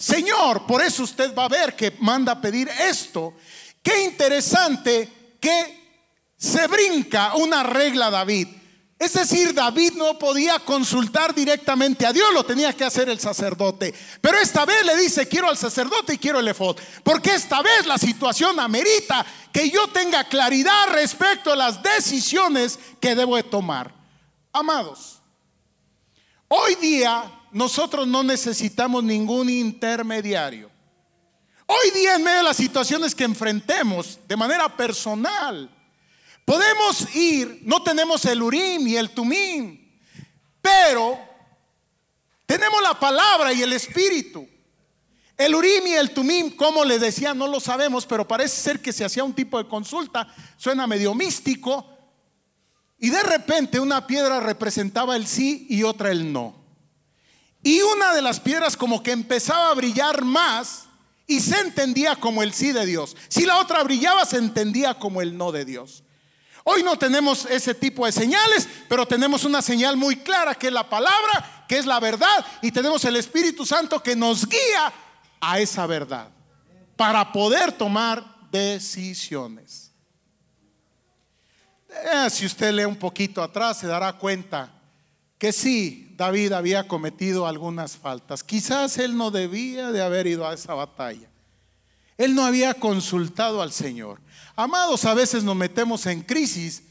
Señor, 0.00 0.64
por 0.64 0.80
eso 0.80 1.02
usted 1.02 1.34
va 1.34 1.44
a 1.44 1.48
ver 1.48 1.76
que 1.76 1.94
manda 2.00 2.32
a 2.32 2.40
pedir 2.40 2.70
esto. 2.70 3.34
Qué 3.82 4.04
interesante 4.04 5.36
que 5.38 5.98
se 6.38 6.66
brinca 6.68 7.34
una 7.34 7.62
regla 7.62 8.08
David. 8.08 8.48
Es 8.98 9.12
decir, 9.12 9.52
David 9.52 9.92
no 9.96 10.18
podía 10.18 10.58
consultar 10.60 11.34
directamente 11.34 12.06
a 12.06 12.14
Dios, 12.14 12.32
lo 12.32 12.44
tenía 12.44 12.72
que 12.72 12.84
hacer 12.84 13.10
el 13.10 13.20
sacerdote. 13.20 13.94
Pero 14.22 14.38
esta 14.38 14.64
vez 14.64 14.86
le 14.86 14.96
dice, 14.96 15.28
quiero 15.28 15.50
al 15.50 15.58
sacerdote 15.58 16.14
y 16.14 16.18
quiero 16.18 16.40
el 16.40 16.48
efod. 16.48 16.78
Porque 17.04 17.34
esta 17.34 17.60
vez 17.60 17.84
la 17.84 17.98
situación 17.98 18.58
amerita 18.58 19.26
que 19.52 19.68
yo 19.68 19.86
tenga 19.88 20.24
claridad 20.24 20.92
respecto 20.92 21.52
a 21.52 21.56
las 21.56 21.82
decisiones 21.82 22.78
que 23.00 23.14
debo 23.14 23.36
de 23.36 23.42
tomar. 23.42 23.94
Amados, 24.50 25.20
hoy 26.48 26.74
día 26.76 27.39
nosotros 27.52 28.06
no 28.06 28.22
necesitamos 28.22 29.04
ningún 29.04 29.48
intermediario. 29.50 30.70
Hoy 31.66 31.90
día 31.92 32.16
en 32.16 32.24
medio 32.24 32.38
de 32.38 32.44
las 32.44 32.56
situaciones 32.56 33.14
que 33.14 33.24
enfrentemos 33.24 34.18
de 34.26 34.36
manera 34.36 34.76
personal, 34.76 35.70
Podemos 36.50 37.14
ir, 37.14 37.60
no 37.62 37.80
tenemos 37.80 38.24
el 38.24 38.42
Urim 38.42 38.84
y 38.88 38.96
el 38.96 39.10
Tumim, 39.10 39.78
pero 40.60 41.16
tenemos 42.44 42.82
la 42.82 42.98
palabra 42.98 43.52
y 43.52 43.62
el 43.62 43.72
Espíritu. 43.72 44.48
El 45.36 45.54
Urim 45.54 45.86
y 45.86 45.92
el 45.92 46.10
Tumim, 46.10 46.50
como 46.56 46.84
le 46.84 46.98
decía, 46.98 47.34
no 47.34 47.46
lo 47.46 47.60
sabemos, 47.60 48.04
pero 48.04 48.26
parece 48.26 48.60
ser 48.60 48.82
que 48.82 48.92
se 48.92 49.04
hacía 49.04 49.22
un 49.22 49.32
tipo 49.32 49.62
de 49.62 49.68
consulta, 49.68 50.26
suena 50.56 50.88
medio 50.88 51.14
místico, 51.14 51.86
y 52.98 53.10
de 53.10 53.22
repente 53.22 53.78
una 53.78 54.04
piedra 54.04 54.40
representaba 54.40 55.14
el 55.14 55.28
sí 55.28 55.68
y 55.70 55.84
otra 55.84 56.10
el 56.10 56.32
no. 56.32 56.59
Y 57.62 57.80
una 57.82 58.14
de 58.14 58.22
las 58.22 58.40
piedras 58.40 58.76
como 58.76 59.02
que 59.02 59.12
empezaba 59.12 59.70
a 59.70 59.74
brillar 59.74 60.24
más 60.24 60.84
y 61.26 61.40
se 61.40 61.60
entendía 61.60 62.16
como 62.16 62.42
el 62.42 62.52
sí 62.52 62.72
de 62.72 62.86
Dios. 62.86 63.16
Si 63.28 63.44
la 63.44 63.58
otra 63.58 63.82
brillaba, 63.82 64.24
se 64.24 64.38
entendía 64.38 64.94
como 64.94 65.20
el 65.22 65.36
no 65.36 65.52
de 65.52 65.64
Dios. 65.64 66.02
Hoy 66.64 66.82
no 66.82 66.98
tenemos 66.98 67.46
ese 67.46 67.74
tipo 67.74 68.04
de 68.06 68.12
señales, 68.12 68.68
pero 68.88 69.06
tenemos 69.06 69.44
una 69.44 69.62
señal 69.62 69.96
muy 69.96 70.16
clara 70.16 70.54
que 70.54 70.68
es 70.68 70.72
la 70.72 70.88
palabra, 70.88 71.64
que 71.68 71.78
es 71.78 71.86
la 71.86 72.00
verdad, 72.00 72.44
y 72.62 72.70
tenemos 72.72 73.04
el 73.04 73.16
Espíritu 73.16 73.64
Santo 73.64 74.02
que 74.02 74.16
nos 74.16 74.46
guía 74.46 74.92
a 75.40 75.58
esa 75.58 75.86
verdad 75.86 76.28
para 76.96 77.32
poder 77.32 77.72
tomar 77.72 78.24
decisiones. 78.50 79.90
Eh, 81.88 82.28
si 82.30 82.46
usted 82.46 82.72
lee 82.72 82.84
un 82.84 82.96
poquito 82.96 83.42
atrás, 83.42 83.78
se 83.78 83.86
dará 83.86 84.12
cuenta 84.12 84.70
que 85.38 85.52
sí, 85.52 86.09
David 86.20 86.52
había 86.52 86.86
cometido 86.86 87.46
algunas 87.46 87.96
faltas. 87.96 88.44
Quizás 88.44 88.98
él 88.98 89.16
no 89.16 89.30
debía 89.30 89.90
de 89.90 90.02
haber 90.02 90.26
ido 90.26 90.46
a 90.46 90.52
esa 90.52 90.74
batalla. 90.74 91.30
Él 92.18 92.34
no 92.34 92.44
había 92.44 92.74
consultado 92.74 93.62
al 93.62 93.72
Señor. 93.72 94.20
Amados, 94.54 95.06
a 95.06 95.14
veces 95.14 95.42
nos 95.44 95.56
metemos 95.56 96.04
en 96.04 96.20
crisis 96.20 96.82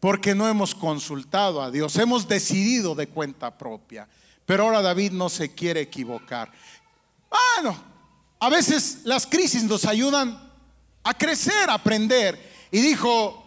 porque 0.00 0.34
no 0.34 0.48
hemos 0.48 0.74
consultado 0.74 1.60
a 1.60 1.70
Dios, 1.70 1.98
hemos 1.98 2.26
decidido 2.28 2.94
de 2.94 3.08
cuenta 3.08 3.58
propia. 3.58 4.08
Pero 4.46 4.64
ahora 4.64 4.80
David 4.80 5.12
no 5.12 5.28
se 5.28 5.54
quiere 5.54 5.82
equivocar. 5.82 6.50
Bueno, 7.28 7.76
a 8.40 8.48
veces 8.48 9.00
las 9.04 9.26
crisis 9.26 9.64
nos 9.64 9.84
ayudan 9.84 10.50
a 11.02 11.12
crecer, 11.12 11.68
a 11.68 11.74
aprender. 11.74 12.40
Y 12.70 12.80
dijo 12.80 13.44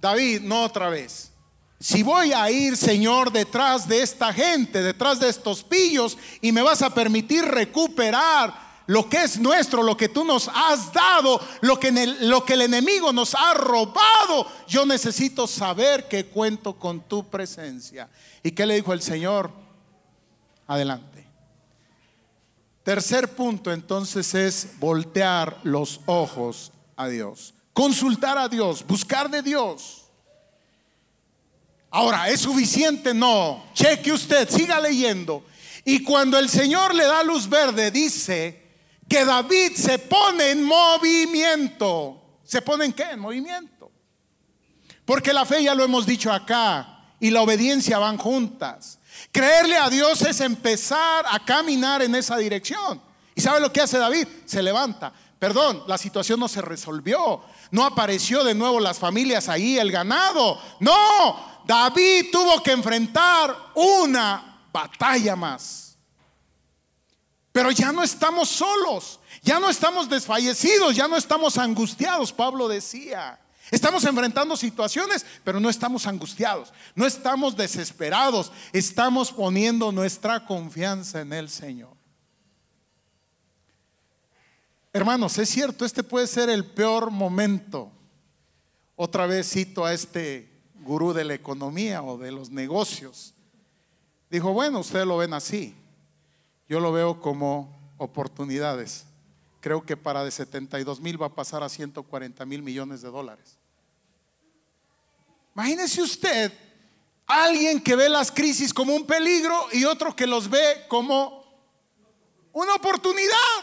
David, 0.00 0.40
no 0.40 0.62
otra 0.62 0.88
vez. 0.88 1.30
Si 1.80 2.02
voy 2.02 2.32
a 2.32 2.50
ir, 2.50 2.76
Señor, 2.76 3.30
detrás 3.30 3.86
de 3.86 4.02
esta 4.02 4.32
gente, 4.32 4.82
detrás 4.82 5.20
de 5.20 5.28
estos 5.28 5.62
pillos, 5.62 6.18
y 6.40 6.50
me 6.50 6.62
vas 6.62 6.82
a 6.82 6.92
permitir 6.92 7.44
recuperar 7.44 8.68
lo 8.86 9.08
que 9.08 9.22
es 9.22 9.38
nuestro, 9.38 9.82
lo 9.82 9.96
que 9.96 10.08
tú 10.08 10.24
nos 10.24 10.48
has 10.48 10.92
dado, 10.92 11.40
lo 11.60 11.78
que, 11.78 11.88
el, 11.88 12.28
lo 12.28 12.44
que 12.44 12.54
el 12.54 12.62
enemigo 12.62 13.12
nos 13.12 13.34
ha 13.34 13.54
robado. 13.54 14.46
Yo 14.66 14.86
necesito 14.86 15.46
saber 15.46 16.08
que 16.08 16.26
cuento 16.26 16.74
con 16.74 17.00
tu 17.02 17.28
presencia. 17.28 18.08
¿Y 18.42 18.50
qué 18.52 18.66
le 18.66 18.76
dijo 18.76 18.92
el 18.92 19.02
Señor? 19.02 19.52
Adelante. 20.66 21.26
Tercer 22.82 23.36
punto 23.36 23.70
entonces 23.70 24.34
es 24.34 24.68
voltear 24.80 25.58
los 25.62 26.00
ojos 26.06 26.72
a 26.96 27.06
Dios. 27.08 27.52
Consultar 27.74 28.38
a 28.38 28.48
Dios, 28.48 28.84
buscar 28.86 29.30
de 29.30 29.42
Dios. 29.42 29.97
Ahora, 31.90 32.28
¿es 32.28 32.40
suficiente? 32.40 33.14
No. 33.14 33.64
Cheque 33.74 34.12
usted, 34.12 34.48
siga 34.48 34.80
leyendo. 34.80 35.44
Y 35.84 36.02
cuando 36.02 36.38
el 36.38 36.48
Señor 36.48 36.94
le 36.94 37.04
da 37.04 37.22
luz 37.22 37.48
verde, 37.48 37.90
dice, 37.90 38.68
que 39.08 39.24
David 39.24 39.72
se 39.74 39.98
pone 39.98 40.50
en 40.50 40.64
movimiento. 40.64 42.40
¿Se 42.44 42.60
pone 42.60 42.84
en 42.84 42.92
qué? 42.92 43.04
En 43.04 43.20
movimiento. 43.20 43.90
Porque 45.04 45.32
la 45.32 45.46
fe 45.46 45.62
ya 45.62 45.74
lo 45.74 45.82
hemos 45.82 46.04
dicho 46.04 46.30
acá 46.30 47.14
y 47.18 47.30
la 47.30 47.40
obediencia 47.40 47.98
van 47.98 48.18
juntas. 48.18 48.98
Creerle 49.32 49.78
a 49.78 49.88
Dios 49.88 50.20
es 50.22 50.40
empezar 50.40 51.24
a 51.28 51.42
caminar 51.44 52.02
en 52.02 52.14
esa 52.14 52.36
dirección. 52.36 53.00
¿Y 53.34 53.40
sabe 53.40 53.60
lo 53.60 53.72
que 53.72 53.80
hace 53.80 53.98
David? 53.98 54.28
Se 54.44 54.62
levanta. 54.62 55.12
Perdón, 55.38 55.84
la 55.86 55.96
situación 55.96 56.38
no 56.38 56.48
se 56.48 56.60
resolvió. 56.60 57.40
No 57.70 57.84
apareció 57.84 58.44
de 58.44 58.54
nuevo 58.54 58.80
las 58.80 58.98
familias 58.98 59.48
ahí, 59.48 59.78
el 59.78 59.90
ganado. 59.90 60.60
No, 60.80 61.57
David 61.68 62.30
tuvo 62.32 62.62
que 62.62 62.72
enfrentar 62.72 63.54
una 63.74 64.58
batalla 64.72 65.36
más. 65.36 65.98
Pero 67.52 67.70
ya 67.70 67.92
no 67.92 68.02
estamos 68.02 68.48
solos, 68.48 69.20
ya 69.42 69.60
no 69.60 69.68
estamos 69.68 70.08
desfallecidos, 70.08 70.96
ya 70.96 71.06
no 71.06 71.18
estamos 71.18 71.58
angustiados, 71.58 72.32
Pablo 72.32 72.68
decía. 72.68 73.38
Estamos 73.70 74.02
enfrentando 74.04 74.56
situaciones, 74.56 75.26
pero 75.44 75.60
no 75.60 75.68
estamos 75.68 76.06
angustiados, 76.06 76.72
no 76.94 77.04
estamos 77.04 77.54
desesperados, 77.54 78.50
estamos 78.72 79.30
poniendo 79.30 79.92
nuestra 79.92 80.46
confianza 80.46 81.20
en 81.20 81.34
el 81.34 81.50
Señor. 81.50 81.94
Hermanos, 84.94 85.36
es 85.36 85.50
cierto, 85.50 85.84
este 85.84 86.02
puede 86.02 86.26
ser 86.28 86.48
el 86.48 86.64
peor 86.64 87.10
momento. 87.10 87.92
Otra 88.96 89.26
vez 89.26 89.50
cito 89.50 89.84
a 89.84 89.92
este 89.92 90.47
gurú 90.88 91.12
de 91.12 91.24
la 91.24 91.34
economía 91.34 92.02
o 92.02 92.16
de 92.16 92.32
los 92.32 92.50
negocios. 92.50 93.34
Dijo, 94.30 94.54
bueno, 94.54 94.80
ustedes 94.80 95.06
lo 95.06 95.18
ven 95.18 95.34
así. 95.34 95.76
Yo 96.66 96.80
lo 96.80 96.92
veo 96.92 97.20
como 97.20 97.78
oportunidades. 97.98 99.04
Creo 99.60 99.84
que 99.84 99.98
para 99.98 100.24
de 100.24 100.30
72 100.30 101.00
mil 101.00 101.20
va 101.20 101.26
a 101.26 101.34
pasar 101.34 101.62
a 101.62 101.68
140 101.68 102.44
mil 102.46 102.62
millones 102.62 103.02
de 103.02 103.10
dólares. 103.10 103.58
Imagínese 105.54 106.00
usted 106.00 106.52
alguien 107.26 107.82
que 107.82 107.94
ve 107.94 108.08
las 108.08 108.32
crisis 108.32 108.72
como 108.72 108.94
un 108.94 109.06
peligro 109.06 109.66
y 109.72 109.84
otro 109.84 110.16
que 110.16 110.26
los 110.26 110.48
ve 110.48 110.86
como 110.88 111.44
una 112.52 112.74
oportunidad. 112.74 113.58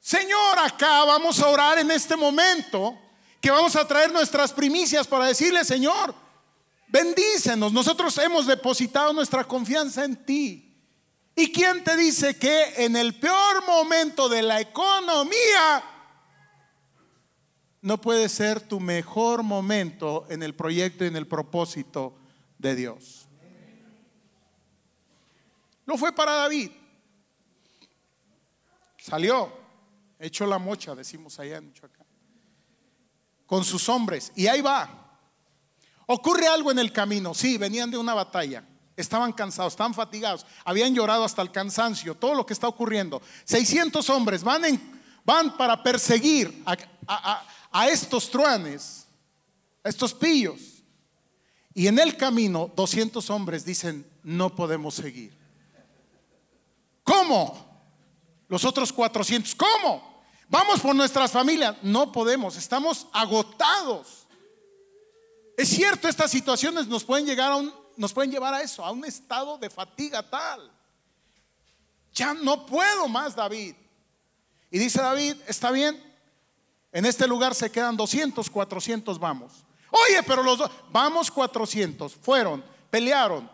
Señor, 0.00 0.58
acá 0.58 1.04
vamos 1.04 1.40
a 1.40 1.48
orar 1.48 1.78
en 1.78 1.90
este 1.90 2.14
momento, 2.14 2.98
que 3.40 3.50
vamos 3.50 3.76
a 3.76 3.86
traer 3.86 4.12
nuestras 4.12 4.52
primicias 4.52 5.06
para 5.06 5.26
decirle, 5.26 5.64
Señor, 5.64 6.14
bendícenos. 6.88 7.72
Nosotros 7.72 8.16
hemos 8.18 8.46
depositado 8.46 9.12
nuestra 9.12 9.44
confianza 9.44 10.04
en 10.04 10.16
ti. 10.24 10.64
¿Y 11.36 11.52
quién 11.52 11.84
te 11.84 11.96
dice 11.96 12.36
que 12.36 12.84
en 12.84 12.96
el 12.96 13.14
peor 13.20 13.64
momento 13.64 14.28
de 14.28 14.42
la 14.42 14.60
economía 14.60 15.84
no 17.80 18.00
puede 18.00 18.28
ser 18.28 18.60
tu 18.60 18.80
mejor 18.80 19.44
momento 19.44 20.26
en 20.30 20.42
el 20.42 20.56
proyecto 20.56 21.04
y 21.04 21.08
en 21.08 21.16
el 21.16 21.28
propósito 21.28 22.18
de 22.58 22.74
Dios? 22.74 23.28
Lo 25.86 25.96
fue 25.96 26.12
para 26.12 26.32
David. 26.32 26.72
Salió, 28.98 29.50
echó 30.18 30.44
la 30.44 30.58
mocha, 30.58 30.96
decimos 30.96 31.38
allá 31.38 31.58
en 31.58 31.68
Michoacán, 31.68 32.06
con 33.48 33.64
sus 33.64 33.88
hombres. 33.88 34.30
Y 34.36 34.46
ahí 34.46 34.60
va. 34.60 34.88
Ocurre 36.06 36.46
algo 36.46 36.70
en 36.70 36.78
el 36.78 36.92
camino. 36.92 37.34
Sí, 37.34 37.56
venían 37.56 37.90
de 37.90 37.96
una 37.96 38.14
batalla. 38.14 38.62
Estaban 38.94 39.32
cansados, 39.32 39.72
estaban 39.72 39.94
fatigados, 39.94 40.44
habían 40.64 40.94
llorado 40.94 41.24
hasta 41.24 41.40
el 41.40 41.52
cansancio, 41.52 42.16
todo 42.16 42.34
lo 42.34 42.44
que 42.44 42.52
está 42.52 42.68
ocurriendo. 42.68 43.22
600 43.44 44.10
hombres 44.10 44.42
van, 44.42 44.62
van 45.24 45.56
para 45.56 45.82
perseguir 45.82 46.62
a, 47.70 47.88
estos 47.88 48.30
truanes, 48.30 49.06
a 49.84 49.88
estos 49.88 50.12
pillos. 50.12 50.82
Y 51.74 51.86
en 51.86 51.98
el 52.00 52.16
camino 52.16 52.70
200 52.74 53.30
hombres 53.30 53.64
dicen, 53.64 54.04
no 54.24 54.54
podemos 54.54 54.94
seguir. 54.94 55.38
¿Cómo? 57.04 57.66
Los 58.48 58.64
otros 58.64 58.92
400, 58.92 59.54
¿cómo? 59.54 60.17
Vamos 60.48 60.80
por 60.80 60.94
nuestras 60.94 61.30
familias. 61.30 61.76
No 61.82 62.10
podemos, 62.10 62.56
estamos 62.56 63.06
agotados. 63.12 64.26
Es 65.56 65.68
cierto, 65.68 66.08
estas 66.08 66.30
situaciones 66.30 66.86
nos 66.86 67.04
pueden 67.04 67.26
llegar 67.26 67.52
a 67.52 67.56
un 67.56 67.72
nos 67.98 68.12
pueden 68.12 68.30
llevar 68.30 68.54
a 68.54 68.62
eso, 68.62 68.84
a 68.84 68.92
un 68.92 69.04
estado 69.04 69.58
de 69.58 69.68
fatiga 69.68 70.22
tal. 70.22 70.70
Ya 72.14 72.32
no 72.32 72.64
puedo 72.64 73.08
más, 73.08 73.34
David. 73.34 73.74
Y 74.70 74.78
dice 74.78 75.02
David, 75.02 75.36
está 75.48 75.72
bien, 75.72 76.00
en 76.92 77.04
este 77.04 77.26
lugar 77.26 77.56
se 77.56 77.70
quedan 77.70 77.96
200, 77.96 78.48
400 78.48 79.18
vamos. 79.18 79.52
Oye, 79.90 80.22
pero 80.22 80.44
los 80.44 80.58
dos, 80.58 80.70
vamos 80.92 81.28
400, 81.30 82.14
fueron, 82.14 82.64
pelearon. 82.88 83.50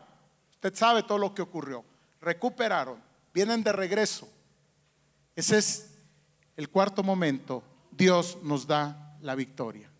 Usted 0.53 0.75
sabe 0.75 1.03
todo 1.03 1.17
lo 1.17 1.35
que 1.35 1.41
ocurrió. 1.41 1.83
Recuperaron, 2.21 3.03
vienen 3.33 3.65
de 3.65 3.73
regreso. 3.73 4.29
Ese 5.35 5.57
es 5.57 5.91
el 6.57 6.69
cuarto 6.69 7.03
momento. 7.03 7.63
Dios 7.91 8.39
nos 8.43 8.67
da 8.67 9.17
la 9.21 9.35
victoria. 9.35 9.91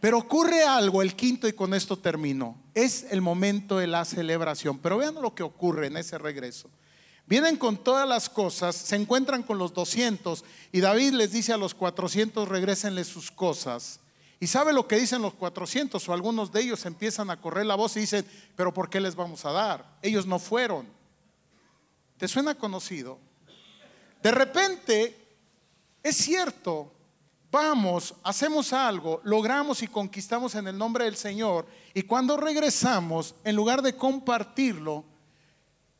Pero 0.00 0.18
ocurre 0.18 0.64
algo, 0.64 1.00
el 1.00 1.14
quinto, 1.14 1.48
y 1.48 1.54
con 1.54 1.72
esto 1.72 1.98
termino. 1.98 2.60
Es 2.74 3.06
el 3.10 3.20
momento 3.20 3.78
de 3.78 3.86
la 3.86 4.04
celebración. 4.04 4.78
Pero 4.78 4.98
vean 4.98 5.14
lo 5.14 5.34
que 5.34 5.42
ocurre 5.42 5.86
en 5.86 5.96
ese 5.96 6.18
regreso. 6.18 6.68
Vienen 7.26 7.56
con 7.56 7.78
todas 7.78 8.06
las 8.06 8.28
cosas, 8.28 8.76
se 8.76 8.96
encuentran 8.96 9.42
con 9.42 9.56
los 9.56 9.72
200 9.72 10.44
y 10.72 10.80
David 10.80 11.12
les 11.12 11.32
dice 11.32 11.54
a 11.54 11.56
los 11.56 11.74
400 11.74 12.46
regrésenle 12.46 13.02
sus 13.02 13.30
cosas. 13.30 14.00
Y 14.40 14.46
sabe 14.46 14.74
lo 14.74 14.86
que 14.86 14.96
dicen 14.96 15.22
los 15.22 15.32
400 15.32 16.06
o 16.06 16.12
algunos 16.12 16.52
de 16.52 16.60
ellos 16.60 16.84
empiezan 16.84 17.30
a 17.30 17.40
correr 17.40 17.64
la 17.64 17.76
voz 17.76 17.96
y 17.96 18.00
dicen, 18.00 18.26
pero 18.56 18.74
¿por 18.74 18.90
qué 18.90 19.00
les 19.00 19.14
vamos 19.14 19.46
a 19.46 19.52
dar? 19.52 19.96
Ellos 20.02 20.26
no 20.26 20.38
fueron. 20.38 20.86
¿Te 22.18 22.28
suena 22.28 22.54
conocido? 22.54 23.18
De 24.22 24.30
repente, 24.30 25.23
es 26.04 26.16
cierto, 26.16 26.92
vamos, 27.50 28.14
hacemos 28.22 28.74
algo, 28.74 29.22
logramos 29.24 29.82
y 29.82 29.88
conquistamos 29.88 30.54
en 30.54 30.68
el 30.68 30.76
nombre 30.76 31.06
del 31.06 31.16
Señor 31.16 31.66
y 31.94 32.02
cuando 32.02 32.36
regresamos, 32.36 33.34
en 33.42 33.56
lugar 33.56 33.80
de 33.80 33.96
compartirlo, 33.96 35.02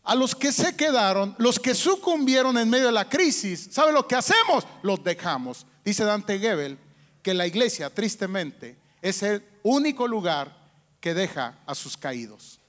a 0.03 0.15
los 0.15 0.35
que 0.35 0.53
se 0.53 0.77
quedaron, 0.77 1.35
los 1.39 1.59
que 1.59 1.75
sucumbieron 1.75 2.59
en 2.59 2.69
medio 2.69 2.87
de 2.87 2.93
la 2.93 3.09
crisis, 3.09 3.71
¿sabe 3.73 3.93
lo 3.93 4.07
que 4.07 4.15
hacemos? 4.15 4.67
Los 4.83 5.03
dejamos. 5.03 5.67
Dice 5.83 6.05
Dante 6.05 6.39
Gebel 6.39 6.79
que 7.23 7.33
la 7.33 7.47
iglesia, 7.47 7.89
tristemente, 7.89 8.77
es 9.01 9.23
el 9.23 9.43
único 9.63 10.07
lugar 10.07 10.55
que 11.01 11.15
deja 11.15 11.59
a 11.65 11.75
sus 11.75 11.97
caídos. 11.97 12.61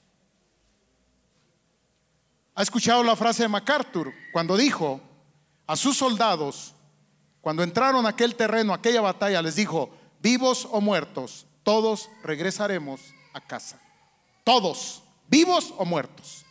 ¿Ha 2.54 2.62
escuchado 2.62 3.02
la 3.02 3.14
frase 3.14 3.42
de 3.42 3.50
MacArthur 3.50 4.14
cuando 4.32 4.56
dijo 4.56 5.02
a 5.66 5.76
sus 5.76 5.98
soldados, 5.98 6.75
cuando 7.46 7.62
entraron 7.62 8.04
a 8.06 8.08
aquel 8.08 8.34
terreno, 8.34 8.72
a 8.72 8.76
aquella 8.78 9.00
batalla, 9.00 9.40
les 9.40 9.54
dijo, 9.54 9.88
vivos 10.18 10.66
o 10.68 10.80
muertos, 10.80 11.46
todos 11.62 12.10
regresaremos 12.24 13.00
a 13.34 13.40
casa. 13.40 13.78
Todos, 14.42 15.04
vivos 15.28 15.72
o 15.78 15.84
muertos. 15.84 16.44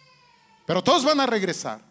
Pero 0.66 0.82
todos 0.82 1.04
van 1.04 1.20
a 1.20 1.26
regresar. 1.26 1.82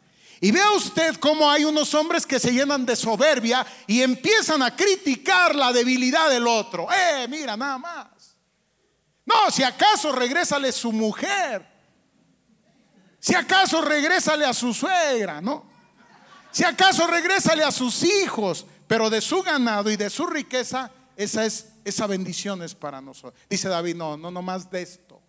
Y 0.41 0.51
vea 0.53 0.71
usted 0.71 1.17
cómo 1.17 1.51
hay 1.51 1.67
unos 1.67 1.93
hombres 1.93 2.25
que 2.25 2.41
se 2.41 2.51
llenan 2.51 2.87
de 2.87 2.97
soberbia 2.97 3.67
y 3.87 4.01
empiezan 4.01 4.63
a 4.63 4.75
criticar 4.75 5.55
la 5.55 5.71
debilidad 5.71 6.31
del 6.31 6.47
otro. 6.47 6.89
Eh, 6.91 7.29
mira, 7.29 7.59
nada 7.59 7.77
más. 7.77 8.07
No, 9.27 9.51
si 9.51 9.65
acaso 9.65 10.13
regrésale 10.13 10.73
su 10.73 10.91
mujer. 10.93 11.63
Si 13.21 13.35
acaso 13.35 13.83
regrésale 13.83 14.47
a 14.47 14.55
su 14.55 14.73
suegra, 14.73 15.43
¿no? 15.43 15.67
Si 16.51 16.65
acaso 16.65 17.07
regrésale 17.07 17.63
a 17.65 17.71
sus 17.71 18.03
hijos 18.03 18.65
pero 18.87 19.11
de 19.11 19.21
su 19.21 19.43
ganado 19.43 19.91
y 19.91 19.97
de 19.97 20.11
su 20.11 20.27
riqueza, 20.27 20.91
esa 21.17 21.45
es 21.45 21.75
esa 21.85 22.07
bendición 22.07 22.63
es 22.63 22.75
para 22.75 23.01
nosotros. 23.01 23.41
Dice 23.49 23.69
David, 23.69 23.97
no, 23.97 24.17
no, 24.17 24.31
no 24.31 24.43
más 24.43 24.71
de 24.71 24.83
esto. 24.83 25.21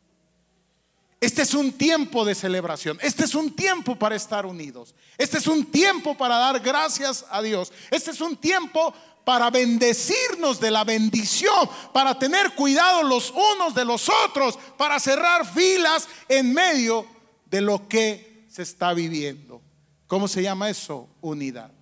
Este 1.19 1.41
es 1.41 1.53
un 1.53 1.73
tiempo 1.73 2.23
de 2.23 2.35
celebración. 2.35 2.97
Este 3.01 3.25
es 3.25 3.35
un 3.35 3.55
tiempo 3.55 3.95
para 3.97 4.15
estar 4.15 4.45
unidos. 4.45 4.95
Este 5.17 5.37
es 5.37 5.47
un 5.47 5.65
tiempo 5.65 6.15
para 6.15 6.37
dar 6.37 6.59
gracias 6.59 7.25
a 7.29 7.41
Dios. 7.41 7.73
Este 7.91 8.11
es 8.11 8.21
un 8.21 8.37
tiempo 8.37 8.93
para 9.23 9.49
bendecirnos 9.49 10.59
de 10.59 10.69
la 10.69 10.83
bendición, 10.83 11.67
para 11.91 12.17
tener 12.17 12.53
cuidado 12.53 13.01
los 13.03 13.31
unos 13.31 13.73
de 13.73 13.83
los 13.83 14.07
otros, 14.27 14.59
para 14.77 14.99
cerrar 14.99 15.51
filas 15.51 16.07
en 16.29 16.53
medio 16.53 17.07
de 17.47 17.61
lo 17.61 17.87
que 17.87 18.45
se 18.49 18.61
está 18.61 18.93
viviendo. 18.93 19.61
¿Cómo 20.05 20.27
se 20.27 20.43
llama 20.43 20.69
eso? 20.69 21.09
Unidad. 21.21 21.74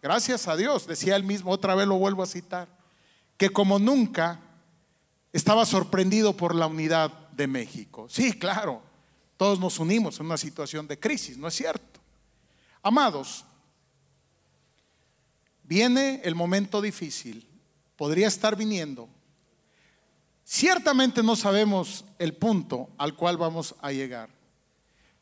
Gracias 0.00 0.46
a 0.46 0.56
Dios, 0.56 0.86
decía 0.86 1.16
él 1.16 1.24
mismo, 1.24 1.50
otra 1.50 1.74
vez 1.74 1.86
lo 1.86 1.96
vuelvo 1.96 2.22
a 2.22 2.26
citar, 2.26 2.68
que 3.36 3.50
como 3.50 3.78
nunca 3.78 4.40
estaba 5.32 5.66
sorprendido 5.66 6.36
por 6.36 6.54
la 6.54 6.66
unidad 6.66 7.12
de 7.30 7.46
México. 7.46 8.06
Sí, 8.08 8.38
claro, 8.38 8.82
todos 9.36 9.58
nos 9.58 9.78
unimos 9.78 10.20
en 10.20 10.26
una 10.26 10.36
situación 10.36 10.86
de 10.86 10.98
crisis, 10.98 11.36
¿no 11.36 11.48
es 11.48 11.54
cierto? 11.54 12.00
Amados, 12.82 13.44
viene 15.64 16.20
el 16.24 16.34
momento 16.34 16.80
difícil, 16.80 17.46
podría 17.96 18.28
estar 18.28 18.56
viniendo. 18.56 19.08
Ciertamente 20.44 21.22
no 21.22 21.36
sabemos 21.36 22.04
el 22.18 22.34
punto 22.34 22.88
al 22.96 23.14
cual 23.14 23.36
vamos 23.36 23.74
a 23.82 23.92
llegar. 23.92 24.37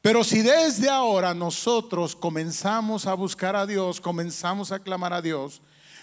Pero 0.07 0.23
si 0.23 0.41
desde 0.41 0.89
ahora 0.89 1.35
nosotros 1.35 2.15
comenzamos 2.15 3.09
a 3.09 3.15
buscar 3.15 3.57
a 3.57 3.67
Dios, 3.67 4.01
comenzamos 4.01 4.71
a 4.71 4.79
clamar 4.79 5.13
a 5.13 5.21
Dios, 5.21 5.61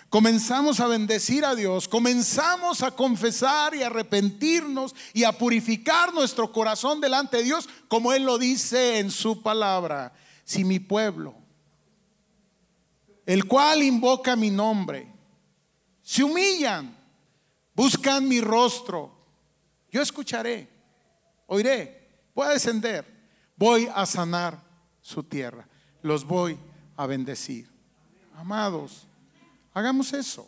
comenzamos 0.09 0.81
a 0.81 0.87
bendecir 0.87 1.45
a 1.45 1.55
Dios, 1.55 1.87
comenzamos 1.87 2.83
a 2.83 2.91
confesar 2.91 3.73
y 3.73 3.81
arrepentirnos 3.81 4.93
y 5.13 5.23
a 5.23 5.31
purificar 5.31 6.13
nuestro 6.13 6.51
corazón 6.51 6.99
delante 6.99 7.37
de 7.37 7.43
Dios, 7.43 7.69
como 7.87 8.11
Él 8.11 8.23
lo 8.23 8.37
dice 8.37 8.99
en 8.99 9.09
su 9.09 9.41
palabra, 9.41 10.11
si 10.43 10.65
mi 10.65 10.79
pueblo, 10.79 11.35
el 13.25 13.45
cual 13.45 13.83
invoca 13.83 14.35
mi 14.35 14.49
nombre, 14.49 15.07
se 16.01 16.25
humillan, 16.25 16.93
buscan 17.73 18.27
mi 18.27 18.41
rostro, 18.41 19.15
yo 19.89 20.01
escucharé, 20.01 20.67
oiré, 21.47 22.25
voy 22.35 22.47
a 22.47 22.49
descender 22.49 23.12
voy 23.63 23.87
a 23.95 24.05
sanar 24.05 24.61
su 25.01 25.23
tierra, 25.23 25.65
los 26.01 26.25
voy 26.25 26.57
a 26.97 27.05
bendecir. 27.05 27.69
Amados, 28.35 29.07
Hagamos 29.73 30.13
eso. 30.13 30.47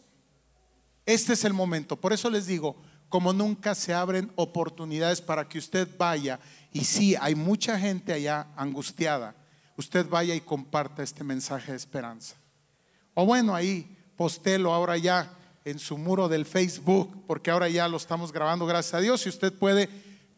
Este 1.05 1.33
es 1.33 1.43
el 1.45 1.53
momento. 1.53 1.95
Por 1.95 2.13
eso 2.13 2.29
les 2.29 2.45
digo, 2.45 2.75
como 3.09 3.33
nunca 3.33 3.73
se 3.73 3.93
abren 3.93 4.31
oportunidades 4.35 5.19
para 5.19 5.47
que 5.47 5.57
usted 5.57 5.87
vaya. 5.97 6.39
Y 6.71 6.83
sí, 6.83 7.15
hay 7.19 7.33
mucha 7.33 7.79
gente 7.79 8.13
allá 8.13 8.47
angustiada. 8.55 9.35
Usted 9.77 10.07
vaya 10.07 10.35
y 10.35 10.41
comparta 10.41 11.01
este 11.01 11.23
mensaje 11.23 11.71
de 11.71 11.77
esperanza. 11.77 12.35
O 13.15 13.25
bueno, 13.25 13.55
ahí, 13.55 13.97
postelo 14.15 14.73
ahora 14.73 14.97
ya 14.97 15.33
en 15.63 15.79
su 15.79 15.97
muro 15.97 16.29
del 16.29 16.45
Facebook, 16.45 17.23
porque 17.25 17.49
ahora 17.49 17.67
ya 17.67 17.87
lo 17.87 17.97
estamos 17.97 18.31
grabando, 18.31 18.67
gracias 18.67 18.93
a 18.93 18.99
Dios, 18.99 19.25
y 19.25 19.29
usted 19.29 19.51
puede 19.51 19.89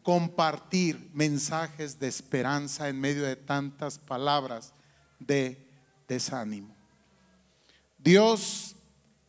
compartir 0.02 1.10
mensajes 1.12 1.98
de 1.98 2.08
esperanza 2.08 2.88
en 2.88 3.00
medio 3.00 3.24
de 3.24 3.36
tantas 3.36 3.98
palabras 3.98 4.72
de 5.18 5.68
desánimo. 6.06 6.74
Dios 7.98 8.76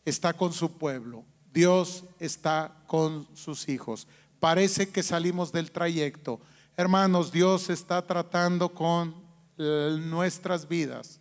está 0.04 0.32
con 0.32 0.52
su 0.52 0.72
pueblo, 0.78 1.24
Dios 1.52 2.04
está 2.18 2.74
con 2.86 3.28
sus 3.34 3.68
hijos. 3.68 4.06
Parece 4.38 4.88
que 4.88 5.02
salimos 5.02 5.52
del 5.52 5.70
trayecto. 5.70 6.40
Hermanos, 6.76 7.30
Dios 7.30 7.68
está 7.68 8.06
tratando 8.06 8.72
con 8.72 9.14
nuestras 9.58 10.66
vidas, 10.66 11.20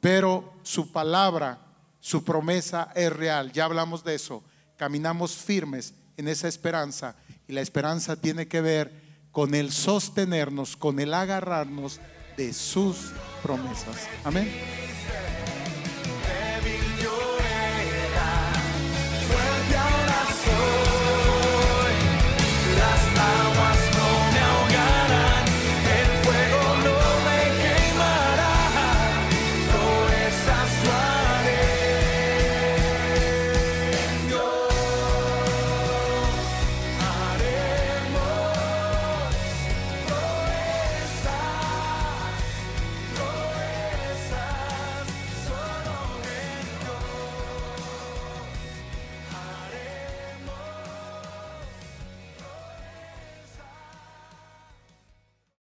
pero 0.00 0.52
su 0.62 0.90
palabra, 0.90 1.60
su 2.00 2.24
promesa 2.24 2.90
es 2.96 3.12
real. 3.12 3.52
Ya 3.52 3.66
hablamos 3.66 4.02
de 4.02 4.16
eso. 4.16 4.42
Caminamos 4.76 5.36
firmes 5.36 5.94
en 6.18 6.28
esa 6.28 6.48
esperanza 6.48 7.16
y 7.46 7.52
la 7.54 7.62
esperanza 7.62 8.16
tiene 8.16 8.46
que 8.46 8.60
ver 8.60 8.92
con 9.32 9.54
el 9.54 9.72
sostenernos, 9.72 10.76
con 10.76 11.00
el 11.00 11.14
agarrarnos 11.14 12.00
de 12.36 12.52
sus 12.52 13.12
promesas. 13.42 14.06
Amén. 14.24 14.52